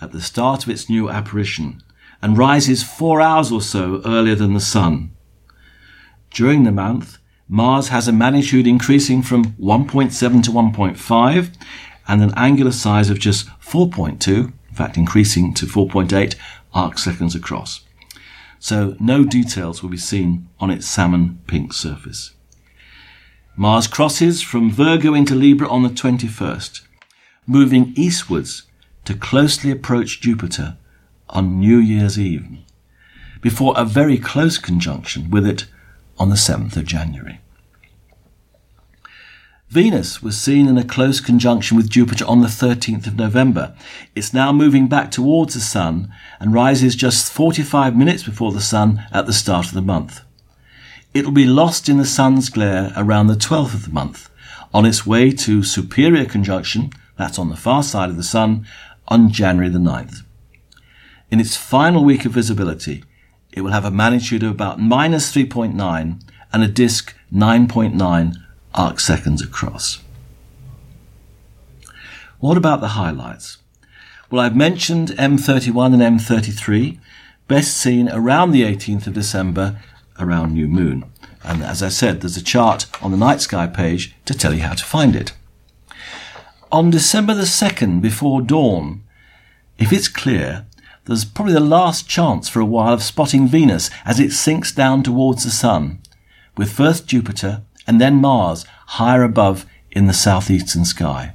[0.01, 1.83] at the start of its new apparition
[2.21, 5.11] and rises four hours or so earlier than the Sun.
[6.31, 7.19] During the month,
[7.49, 11.55] Mars has a magnitude increasing from 1.7 to 1.5
[12.09, 16.35] and an angular size of just 4.2, in fact increasing to 4.8
[16.73, 17.85] arc seconds across.
[18.59, 22.33] So no details will be seen on its salmon pink surface.
[23.57, 26.81] Mars crosses from Virgo into Libra on the 21st,
[27.47, 28.65] moving eastwards
[29.05, 30.77] to closely approach Jupiter
[31.29, 32.47] on New Year's Eve,
[33.41, 35.67] before a very close conjunction with it
[36.19, 37.41] on the 7th of January.
[39.69, 43.75] Venus was seen in a close conjunction with Jupiter on the 13th of November.
[44.15, 49.05] It's now moving back towards the Sun and rises just 45 minutes before the Sun
[49.11, 50.21] at the start of the month.
[51.13, 54.31] It will be lost in the Sun's glare around the 12th of the month,
[54.73, 58.67] on its way to superior conjunction, that's on the far side of the Sun,
[59.09, 60.23] on January the 9th.
[61.31, 63.05] In its final week of visibility,
[63.53, 66.21] it will have a magnitude of about minus 3.9
[66.53, 68.37] and a disk 9.9
[68.75, 70.01] arc seconds across.
[72.39, 73.59] What about the highlights?
[74.31, 76.99] Well, I've mentioned M31 and M33,
[77.49, 79.81] best seen around the 18th of December
[80.19, 81.05] around new moon.
[81.43, 84.63] And as I said, there's a chart on the night sky page to tell you
[84.63, 85.33] how to find it.
[86.75, 89.05] On December the 2nd, before dawn,
[89.79, 90.67] if it's clear,
[91.05, 95.05] there's probably the last chance for a while of spotting Venus as it sinks down
[95.05, 96.01] towards the Sun,
[96.57, 98.67] with first Jupiter and then Mars
[98.99, 101.35] higher above in the southeastern sky.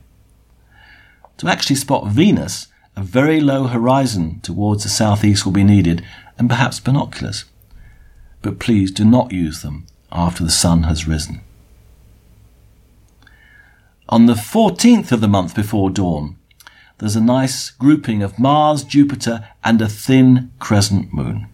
[1.37, 2.67] To actually spot Venus,
[2.97, 6.03] a very low horizon towards the southeast will be needed,
[6.37, 7.45] and perhaps binoculars.
[8.41, 11.39] But please do not use them after the sun has risen.
[14.11, 16.35] On the 14th of the month before dawn,
[16.97, 21.45] there's a nice grouping of Mars, Jupiter, and a thin crescent moon.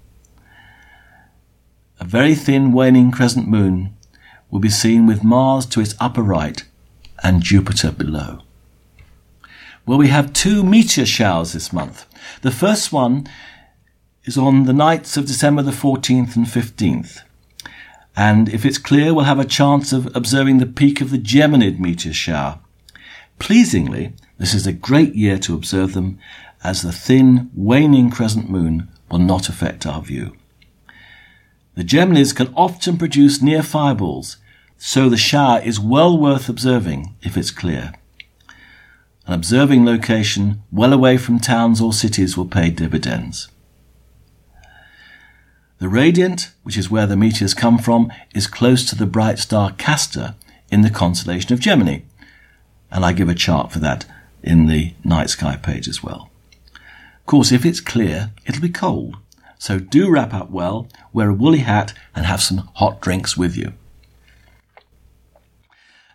[1.99, 3.93] A very thin waning crescent moon
[4.49, 6.63] will be seen with Mars to its upper right
[7.21, 8.39] and Jupiter below.
[9.85, 12.05] Well, we have two meteor showers this month.
[12.41, 13.27] The first one
[14.23, 17.19] is on the nights of December the 14th and 15th.
[18.15, 21.79] And if it's clear, we'll have a chance of observing the peak of the Geminid
[21.79, 22.59] meteor shower.
[23.39, 26.17] Pleasingly, this is a great year to observe them,
[26.63, 30.35] as the thin, waning crescent moon will not affect our view.
[31.75, 34.37] The Geminids can often produce near fireballs,
[34.77, 37.93] so the shower is well worth observing if it's clear.
[39.27, 43.49] An observing location well away from towns or cities will pay dividends.
[45.77, 49.71] The radiant, which is where the meteors come from, is close to the bright star
[49.73, 50.35] Castor
[50.69, 51.99] in the constellation of Gemini,
[52.89, 54.05] and I give a chart for that
[54.41, 56.29] in the night sky page as well.
[56.73, 59.17] Of course, if it's clear, it'll be cold,
[59.59, 63.57] so do wrap up well, wear a woolly hat, and have some hot drinks with
[63.57, 63.73] you.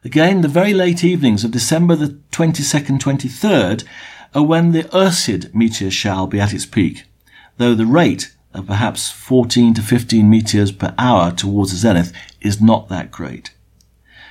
[0.03, 3.85] Again, the very late evenings of December the 22nd, 23rd
[4.35, 7.05] are when the Ursid meteor shall be at its peak,
[7.59, 12.61] though the rate of perhaps 14 to 15 meteors per hour towards the zenith is
[12.61, 13.53] not that great.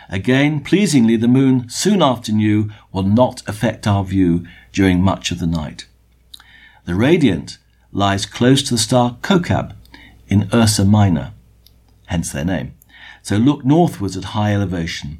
[0.10, 5.40] Again, pleasingly, the moon soon after new will not affect our view during much of
[5.40, 5.86] the night.
[6.86, 7.60] The radiant
[7.92, 9.76] lies close to the star Kochab
[10.28, 11.34] in Ursa Minor,
[12.08, 12.74] hence their name.
[13.22, 15.20] So look northwards at high elevation.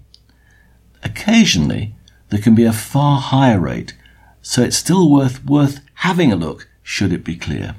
[1.04, 1.96] Occasionally,
[2.30, 3.94] there can be a far higher rate,
[4.42, 7.76] so it's still worth, worth having a look should it be clear.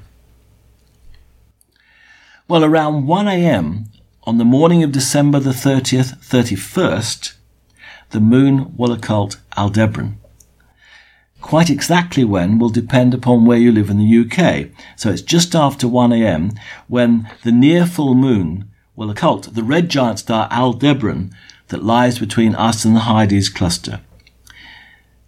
[2.51, 3.85] Well, around 1 a.m.
[4.25, 7.35] on the morning of December the 30th, 31st,
[8.09, 10.19] the moon will occult Aldebaran.
[11.39, 14.67] Quite exactly when will depend upon where you live in the UK.
[14.97, 16.51] So it's just after 1 a.m.
[16.89, 21.33] when the near full moon will occult the red giant star Aldebaran
[21.69, 24.01] that lies between us and the Hyades cluster.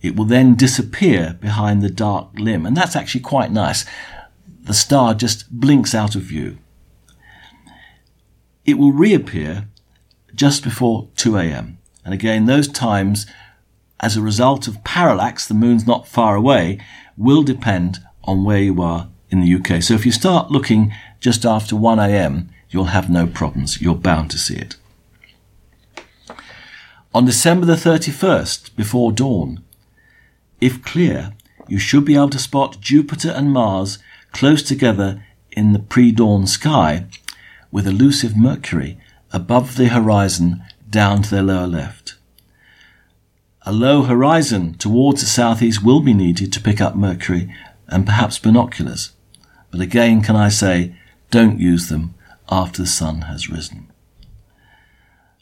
[0.01, 3.85] It will then disappear behind the dark limb, and that's actually quite nice.
[4.63, 6.57] The star just blinks out of view.
[8.65, 9.67] It will reappear
[10.33, 11.77] just before 2 a.m.
[12.05, 13.25] And again, those times,
[13.99, 16.79] as a result of parallax, the moon's not far away,
[17.17, 19.81] will depend on where you are in the UK.
[19.81, 23.81] So if you start looking just after 1 a.m., you'll have no problems.
[23.81, 24.75] You're bound to see it.
[27.13, 29.63] On December the 31st, before dawn,
[30.59, 31.33] if clear,
[31.67, 33.99] you should be able to spot Jupiter and Mars
[34.31, 37.05] close together in the pre-dawn sky
[37.73, 38.99] with elusive Mercury
[39.31, 42.13] above the horizon down to their lower left.
[43.63, 47.51] A low horizon towards the southeast will be needed to pick up Mercury
[47.87, 49.13] and perhaps binoculars.
[49.71, 50.95] But again, can I say,
[51.31, 52.13] don't use them
[52.47, 53.91] after the sun has risen.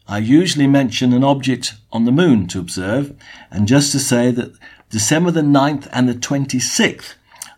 [0.08, 3.14] I usually mention an object on the moon to observe,
[3.50, 4.54] and just to say that
[4.90, 7.16] December the 9th and the 26th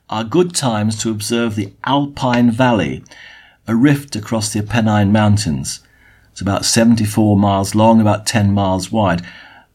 [0.09, 3.03] are good times to observe the Alpine Valley,
[3.67, 5.79] a rift across the Apennine Mountains.
[6.31, 9.25] It's about 74 miles long, about 10 miles wide.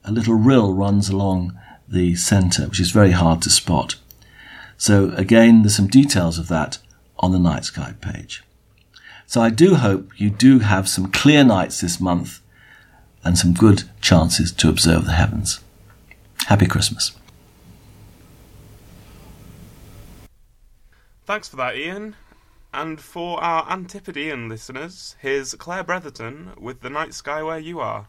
[0.05, 3.97] A little rill runs along the centre, which is very hard to spot.
[4.77, 6.79] So again, there's some details of that
[7.19, 8.43] on the Night Sky page.
[9.27, 12.41] So I do hope you do have some clear nights this month
[13.25, 15.61] and some good chances to observe the heavens.
[16.47, 17.13] Happy Christmas.
[21.27, 22.17] Thanks for that, Ian.
[22.81, 28.07] And for our Antipodean listeners, here's Claire Bretherton with The Night Sky Where You Are.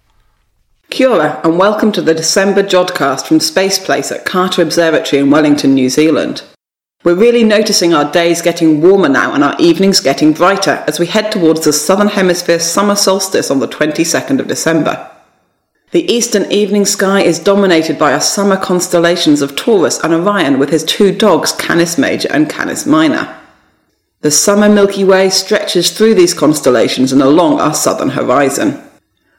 [0.92, 5.32] Kia ora, and welcome to the December Jodcast from Space Place at Carter Observatory in
[5.32, 6.44] Wellington, New Zealand.
[7.04, 11.08] We're really noticing our days getting warmer now and our evenings getting brighter as we
[11.08, 15.10] head towards the Southern Hemisphere summer solstice on the 22nd of December.
[15.90, 20.70] The eastern evening sky is dominated by our summer constellations of Taurus and Orion with
[20.70, 23.36] his two dogs, Canis Major and Canis Minor.
[24.22, 28.84] The summer Milky Way stretches through these constellations and along our southern horizon.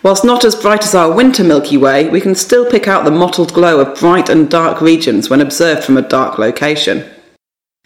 [0.03, 3.11] Whilst not as bright as our winter Milky Way, we can still pick out the
[3.11, 7.05] mottled glow of bright and dark regions when observed from a dark location.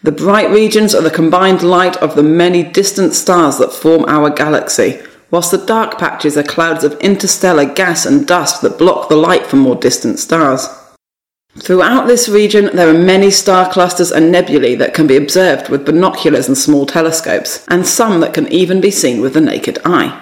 [0.03, 4.29] The bright regions are the combined light of the many distant stars that form our
[4.29, 9.17] galaxy, whilst the dark patches are clouds of interstellar gas and dust that block the
[9.17, 10.69] light from more distant stars.
[11.57, 15.85] Throughout this region, there are many star clusters and nebulae that can be observed with
[15.85, 20.21] binoculars and small telescopes, and some that can even be seen with the naked eye.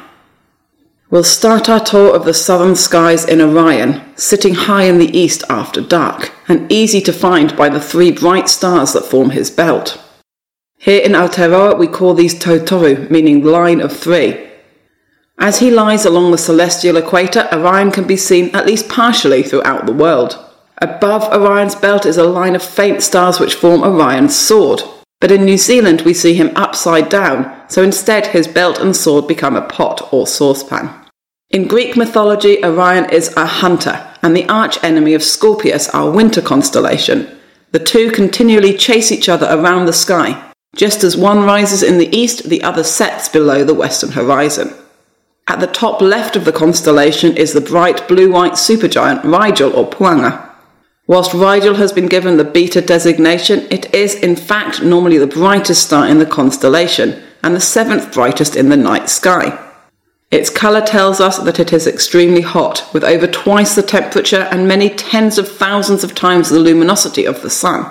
[1.10, 5.44] We'll start our tour of the southern skies in Orion, sitting high in the east
[5.50, 10.00] after dark, and easy to find by the three bright stars that form his belt.
[10.78, 14.50] Here in Aotearoa, we call these Tautoru, meaning line of three,
[15.40, 19.86] as he lies along the celestial equator, Orion can be seen at least partially throughout
[19.86, 20.40] the world.
[20.84, 24.82] Above Orion's belt is a line of faint stars which form Orion's sword.
[25.22, 29.26] But in New Zealand, we see him upside down, so instead his belt and sword
[29.26, 30.90] become a pot or saucepan.
[31.50, 36.42] In Greek mythology, Orion is a hunter, and the arch enemy of Scorpius, our winter
[36.42, 37.34] constellation.
[37.72, 40.52] The two continually chase each other around the sky.
[40.76, 44.74] Just as one rises in the east, the other sets below the western horizon.
[45.48, 50.50] At the top left of the constellation is the bright blue-white supergiant Rigel or Puanga.
[51.06, 55.86] Whilst Rigel has been given the beta designation, it is in fact normally the brightest
[55.86, 59.60] star in the constellation and the seventh brightest in the night sky.
[60.32, 64.68] Its colour tells us that it is extremely hot, with over twice the temperature and
[64.68, 67.86] many tens of thousands of times the luminosity of the Sun.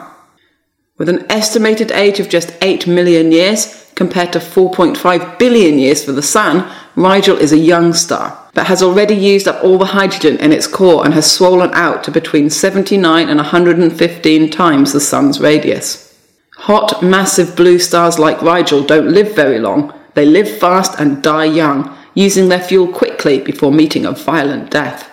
[0.98, 6.12] With an estimated age of just 8 million years, compared to 4.5 billion years for
[6.12, 10.36] the Sun, Rigel is a young star, but has already used up all the hydrogen
[10.38, 15.40] in its core and has swollen out to between 79 and 115 times the Sun's
[15.40, 16.12] radius.
[16.58, 19.92] Hot, massive blue stars like Rigel don't live very long.
[20.14, 25.08] They live fast and die young, using their fuel quickly before meeting a violent death.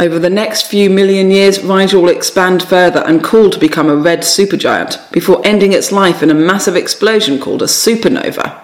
[0.00, 3.96] Over the next few million years, Rigel will expand further and cool to become a
[3.96, 8.59] red supergiant, before ending its life in a massive explosion called a supernova.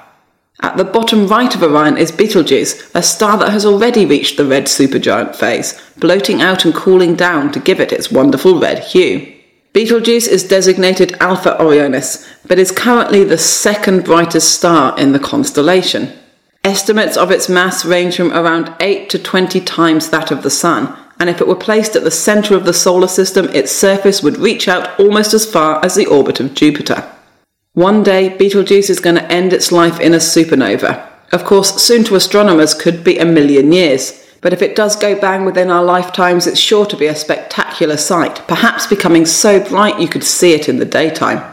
[0.61, 4.47] At the bottom right of Orion is Betelgeuse, a star that has already reached the
[4.47, 9.35] red supergiant phase, bloating out and cooling down to give it its wonderful red hue.
[9.75, 16.11] Betelgeuse is designated Alpha Orionis, but is currently the second brightest star in the constellation.
[16.65, 20.97] Estimates of its mass range from around 8 to 20 times that of the Sun,
[21.21, 24.39] and if it were placed at the centre of the solar system, its surface would
[24.39, 27.07] reach out almost as far as the orbit of Jupiter.
[27.77, 31.07] One day, Betelgeuse is going to end its life in a supernova.
[31.31, 35.15] Of course, soon to astronomers could be a million years, but if it does go
[35.15, 40.01] bang within our lifetimes, it's sure to be a spectacular sight, perhaps becoming so bright
[40.01, 41.45] you could see it in the daytime.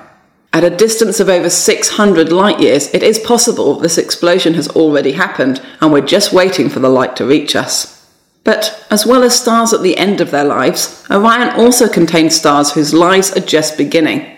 [0.54, 5.12] At a distance of over 600 light years, it is possible this explosion has already
[5.12, 8.10] happened and we're just waiting for the light to reach us.
[8.46, 12.72] But as well as stars at the end of their lives, Orion also contains stars
[12.72, 14.33] whose lives are just beginning.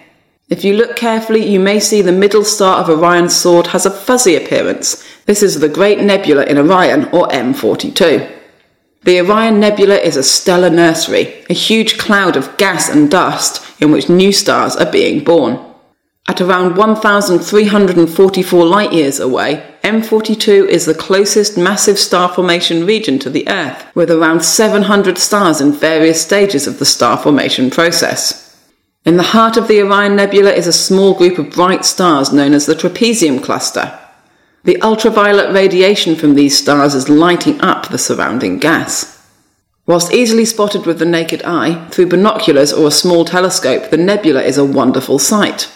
[0.47, 3.89] If you look carefully, you may see the middle star of Orion's sword has a
[3.89, 5.03] fuzzy appearance.
[5.25, 8.31] This is the Great Nebula in Orion, or M42.
[9.05, 13.91] The Orion Nebula is a stellar nursery, a huge cloud of gas and dust in
[13.91, 15.59] which new stars are being born.
[16.27, 23.31] At around 1,344 light years away, M42 is the closest massive star formation region to
[23.31, 28.44] the Earth, with around 700 stars in various stages of the star formation process.
[29.05, 32.53] In the heart of the Orion Nebula is a small group of bright stars known
[32.53, 33.99] as the Trapezium Cluster.
[34.63, 39.23] The ultraviolet radiation from these stars is lighting up the surrounding gas.
[39.85, 44.41] Whilst easily spotted with the naked eye, through binoculars or a small telescope, the nebula
[44.41, 45.71] is a wonderful sight.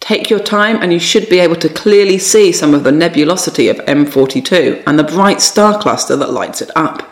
[0.00, 3.68] Take your time and you should be able to clearly see some of the nebulosity
[3.68, 7.09] of M42 and the bright star cluster that lights it up.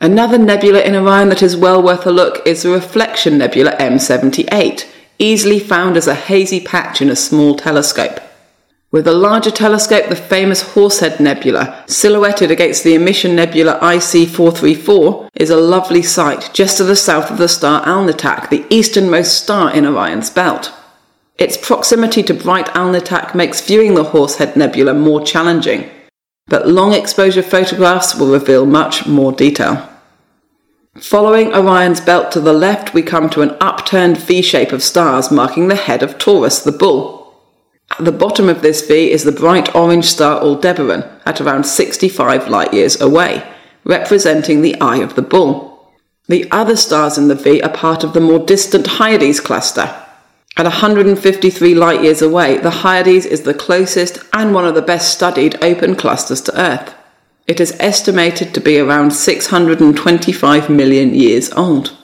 [0.00, 4.86] Another nebula in Orion that is well worth a look is the Reflection Nebula M78,
[5.18, 8.20] easily found as a hazy patch in a small telescope.
[8.92, 15.30] With a larger telescope, the famous Horsehead Nebula, silhouetted against the emission nebula IC 434,
[15.34, 19.74] is a lovely sight just to the south of the star Alnitak, the easternmost star
[19.74, 20.72] in Orion's belt.
[21.38, 25.90] Its proximity to bright Alnitak makes viewing the Horsehead Nebula more challenging,
[26.46, 29.87] but long exposure photographs will reveal much more detail.
[31.00, 35.30] Following Orion's belt to the left, we come to an upturned V shape of stars
[35.30, 37.18] marking the head of Taurus, the bull,
[37.92, 42.48] at the bottom of this V is the bright orange star Aldebaran at around 65
[42.48, 43.42] light years away,
[43.84, 45.94] representing the eye of the bull.
[46.28, 49.94] The other stars in the V are part of the more distant Hyades cluster.
[50.56, 55.14] At 153 light years away, the Hyades is the closest and one of the best
[55.14, 56.94] studied open clusters to Earth.
[57.48, 61.96] It is estimated to be around 625 million years old.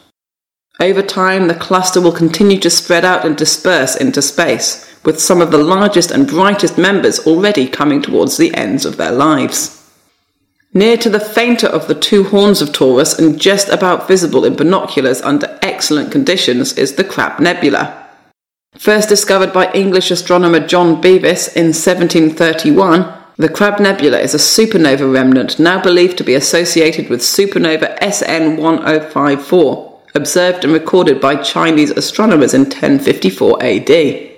[0.80, 5.42] Over time, the cluster will continue to spread out and disperse into space, with some
[5.42, 9.82] of the largest and brightest members already coming towards the ends of their lives.
[10.72, 14.56] Near to the fainter of the two horns of Taurus and just about visible in
[14.56, 18.08] binoculars under excellent conditions is the Crab Nebula.
[18.76, 25.12] First discovered by English astronomer John Bevis in 1731, the Crab Nebula is a supernova
[25.12, 31.90] remnant now believed to be associated with supernova SN 1054, observed and recorded by Chinese
[31.90, 34.30] astronomers in 1054 AD.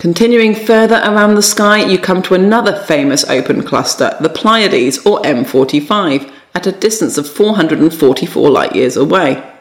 [0.00, 5.22] Continuing further around the sky, you come to another famous open cluster, the Pleiades or
[5.22, 9.51] M45, at a distance of 444 light years away.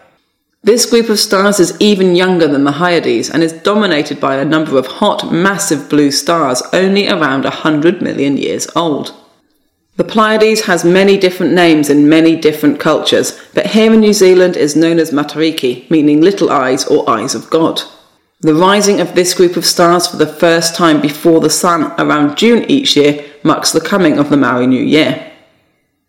[0.63, 4.45] This group of stars is even younger than the Hyades and is dominated by a
[4.45, 9.11] number of hot, massive blue stars only around 100 million years old.
[9.95, 14.55] The Pleiades has many different names in many different cultures, but here in New Zealand
[14.55, 17.81] is known as Matariki, meaning little eyes or eyes of God.
[18.41, 22.37] The rising of this group of stars for the first time before the Sun around
[22.37, 25.30] June each year marks the coming of the Maori New Year.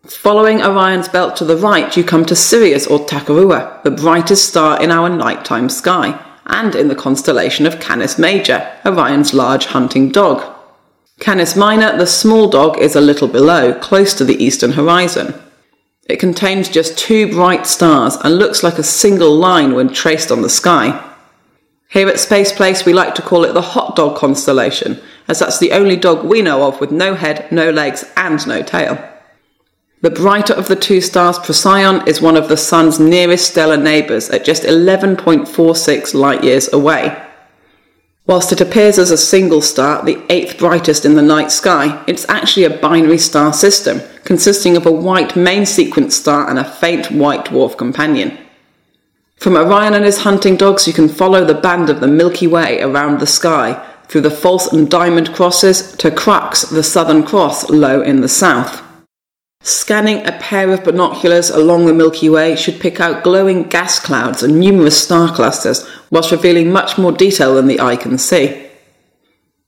[0.09, 4.82] Following Orion's belt to the right, you come to Sirius or Takurua, the brightest star
[4.82, 10.42] in our nighttime sky, and in the constellation of Canis Major, Orion's large hunting dog.
[11.20, 15.40] Canis Minor, the small dog, is a little below, close to the eastern horizon.
[16.07, 20.42] It contains just two bright stars and looks like a single line when traced on
[20.42, 21.14] the sky.
[21.90, 25.61] Here at Space Place, we like to call it the hot dog constellation, as that's
[25.61, 29.11] the only dog we know of with no head, no legs, and no tail.
[30.03, 34.30] The brighter of the two stars, Procyon, is one of the Sun's nearest stellar neighbours
[34.30, 37.16] at just 11.46 light years away.
[38.26, 42.28] Whilst it appears as a single star, the eighth brightest in the night sky, it's
[42.28, 47.12] actually a binary star system, consisting of a white main sequence star and a faint
[47.12, 48.36] white dwarf companion.
[49.36, 52.82] From Orion and his hunting dogs, you can follow the band of the Milky Way
[52.82, 58.03] around the sky, through the false and diamond crosses to Crux, the Southern Cross, low
[58.03, 58.81] in the south.
[59.64, 64.43] Scanning a pair of binoculars along the Milky Way should pick out glowing gas clouds
[64.43, 68.68] and numerous star clusters, whilst revealing much more detail than the eye can see.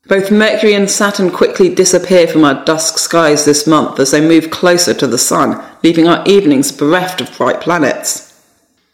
[0.07, 4.51] Both Mercury and Saturn quickly disappear from our dusk skies this month as they move
[4.51, 8.33] closer to the Sun, leaving our evenings bereft of bright planets.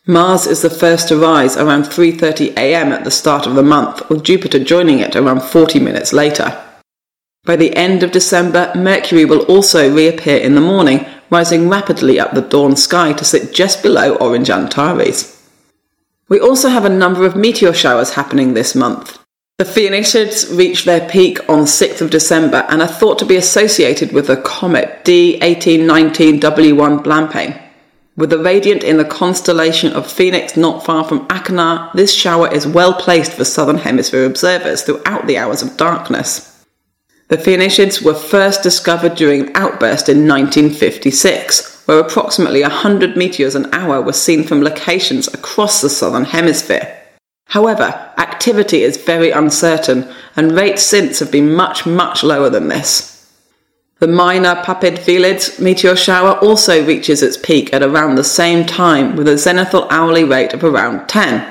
[0.05, 2.91] Mars is the first to rise around 3:30 a.m.
[2.91, 6.57] at the start of the month, with Jupiter joining it around 40 minutes later.
[7.43, 12.33] By the end of December, Mercury will also reappear in the morning, rising rapidly up
[12.33, 15.41] the dawn sky to sit just below Orange Antares.
[16.29, 19.17] We also have a number of meteor showers happening this month.
[19.57, 24.11] The Phoenicids reach their peak on 6th of December and are thought to be associated
[24.11, 27.59] with the comet D1819W1 Blanpain.
[28.15, 32.67] With the radiant in the constellation of Phoenix not far from Achernar, this shower is
[32.67, 36.50] well placed for southern hemisphere observers throughout the hours of darkness.
[37.31, 43.73] The Phoenicids were first discovered during an outburst in 1956, where approximately 100 meteors an
[43.73, 46.93] hour were seen from locations across the southern hemisphere.
[47.45, 53.31] However, activity is very uncertain, and rates since have been much, much lower than this.
[53.99, 55.07] The minor Puppid
[55.57, 60.25] meteor shower also reaches its peak at around the same time with a zenithal hourly
[60.25, 61.49] rate of around 10.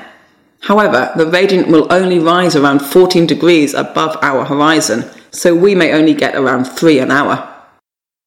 [0.59, 5.93] However, the radiant will only rise around 14 degrees above our horizon, so we may
[5.93, 7.47] only get around 3 an hour.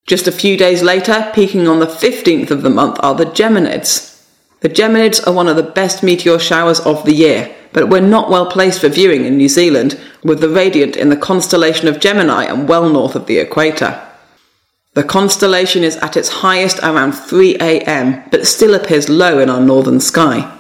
[0.07, 4.23] Just a few days later, peaking on the 15th of the month, are the Geminids.
[4.61, 8.31] The Geminids are one of the best meteor showers of the year, but we're not
[8.31, 12.45] well placed for viewing in New Zealand, with the radiant in the constellation of Gemini
[12.45, 14.01] and well north of the equator.
[14.95, 19.61] The constellation is at its highest around 3 am, but still appears low in our
[19.61, 20.51] northern sky.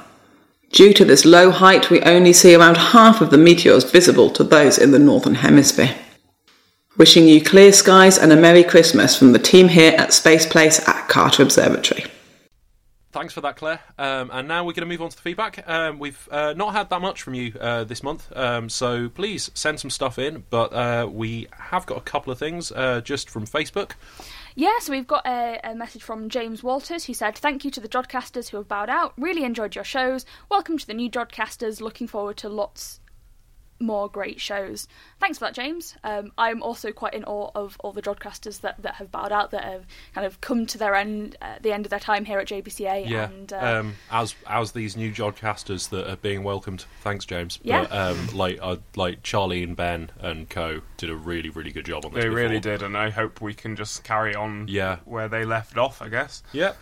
[0.72, 4.42] Due to this low height, we only see around half of the meteors visible to
[4.42, 5.94] those in the northern hemisphere.
[6.96, 10.78] Wishing you clear skies and a Merry Christmas from the team here at Space Place
[10.88, 12.04] at Carter Observatory.
[13.10, 13.80] Thanks for that, Claire.
[13.98, 15.68] Um, and now we're going to move on to the feedback.
[15.68, 19.50] Um, we've uh, not had that much from you uh, this month, um, so please
[19.54, 20.44] send some stuff in.
[20.50, 23.94] But uh, we have got a couple of things uh, just from Facebook.
[24.54, 27.80] Yeah, so we've got a, a, message from James Walters who said, Thank you to
[27.80, 29.14] the Jodcasters who have bowed out.
[29.18, 30.24] Really enjoyed your shows.
[30.48, 31.80] Welcome to the new Jodcasters.
[31.80, 33.00] Looking forward to lots
[33.80, 34.86] more great shows.
[35.20, 35.96] Thanks for that, James.
[36.04, 39.50] Um, I'm also quite in awe of all the broadcasters that, that have bowed out,
[39.50, 39.84] that have
[40.14, 43.08] kind of come to their end, uh, the end of their time here at JBCA.
[43.08, 43.24] Yeah.
[43.30, 46.84] And, uh, um, as as these new Jodcasters that are being welcomed.
[47.02, 47.58] Thanks, James.
[47.62, 47.82] Yeah.
[47.82, 51.86] But um, like uh, like Charlie and Ben and Co did a really really good
[51.86, 52.22] job on this.
[52.22, 52.42] They before.
[52.42, 54.98] really did, and I hope we can just carry on Yeah.
[55.04, 56.42] where they left off, I guess.
[56.52, 56.74] Yeah.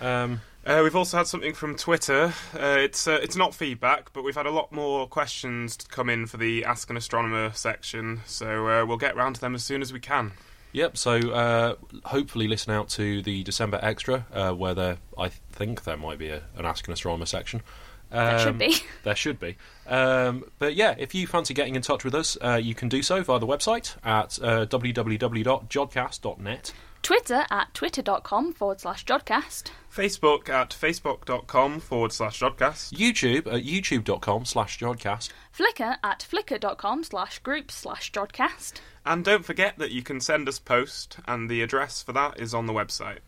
[0.00, 2.34] Um, Uh, we've also had something from Twitter.
[2.54, 6.10] Uh, it's uh, it's not feedback, but we've had a lot more questions to come
[6.10, 9.64] in for the Ask an Astronomer section, so uh, we'll get round to them as
[9.64, 10.32] soon as we can.
[10.72, 10.96] Yep.
[10.98, 11.74] So uh,
[12.04, 16.28] hopefully listen out to the December extra, uh, where there I think there might be
[16.28, 17.62] a, an Ask an Astronomer section.
[18.10, 18.76] there should Um, be.
[19.02, 19.56] There should be.
[19.88, 23.02] Um, but yeah, if you fancy getting in touch with us, uh, you can do
[23.02, 26.72] so via the website at uh, www.jodcast.net.
[27.02, 29.70] Twitter at twitter.com forward slash Jodcast.
[29.94, 32.92] Facebook at facebook.com forward slash Jodcast.
[32.92, 35.30] YouTube at youtube.com slash Jodcast.
[35.56, 38.74] Flickr at flickr.com slash group slash Jodcast.
[39.04, 42.54] And don't forget that you can send us post, and the address for that is
[42.54, 43.18] on the website.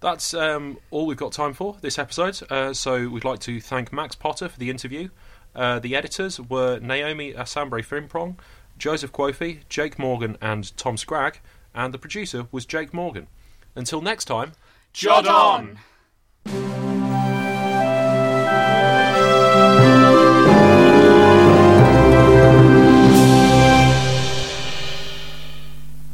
[0.00, 2.40] That's um, all we've got time for this episode.
[2.50, 5.10] Uh, so we'd like to thank Max Potter for the interview.
[5.54, 8.36] Uh, the editors were Naomi Asabre Frimpong,
[8.78, 11.40] Joseph Quofi, Jake Morgan, and Tom Scragg,
[11.74, 13.26] and the producer was Jake Morgan.
[13.74, 14.52] Until next time,
[14.92, 15.78] Jod on!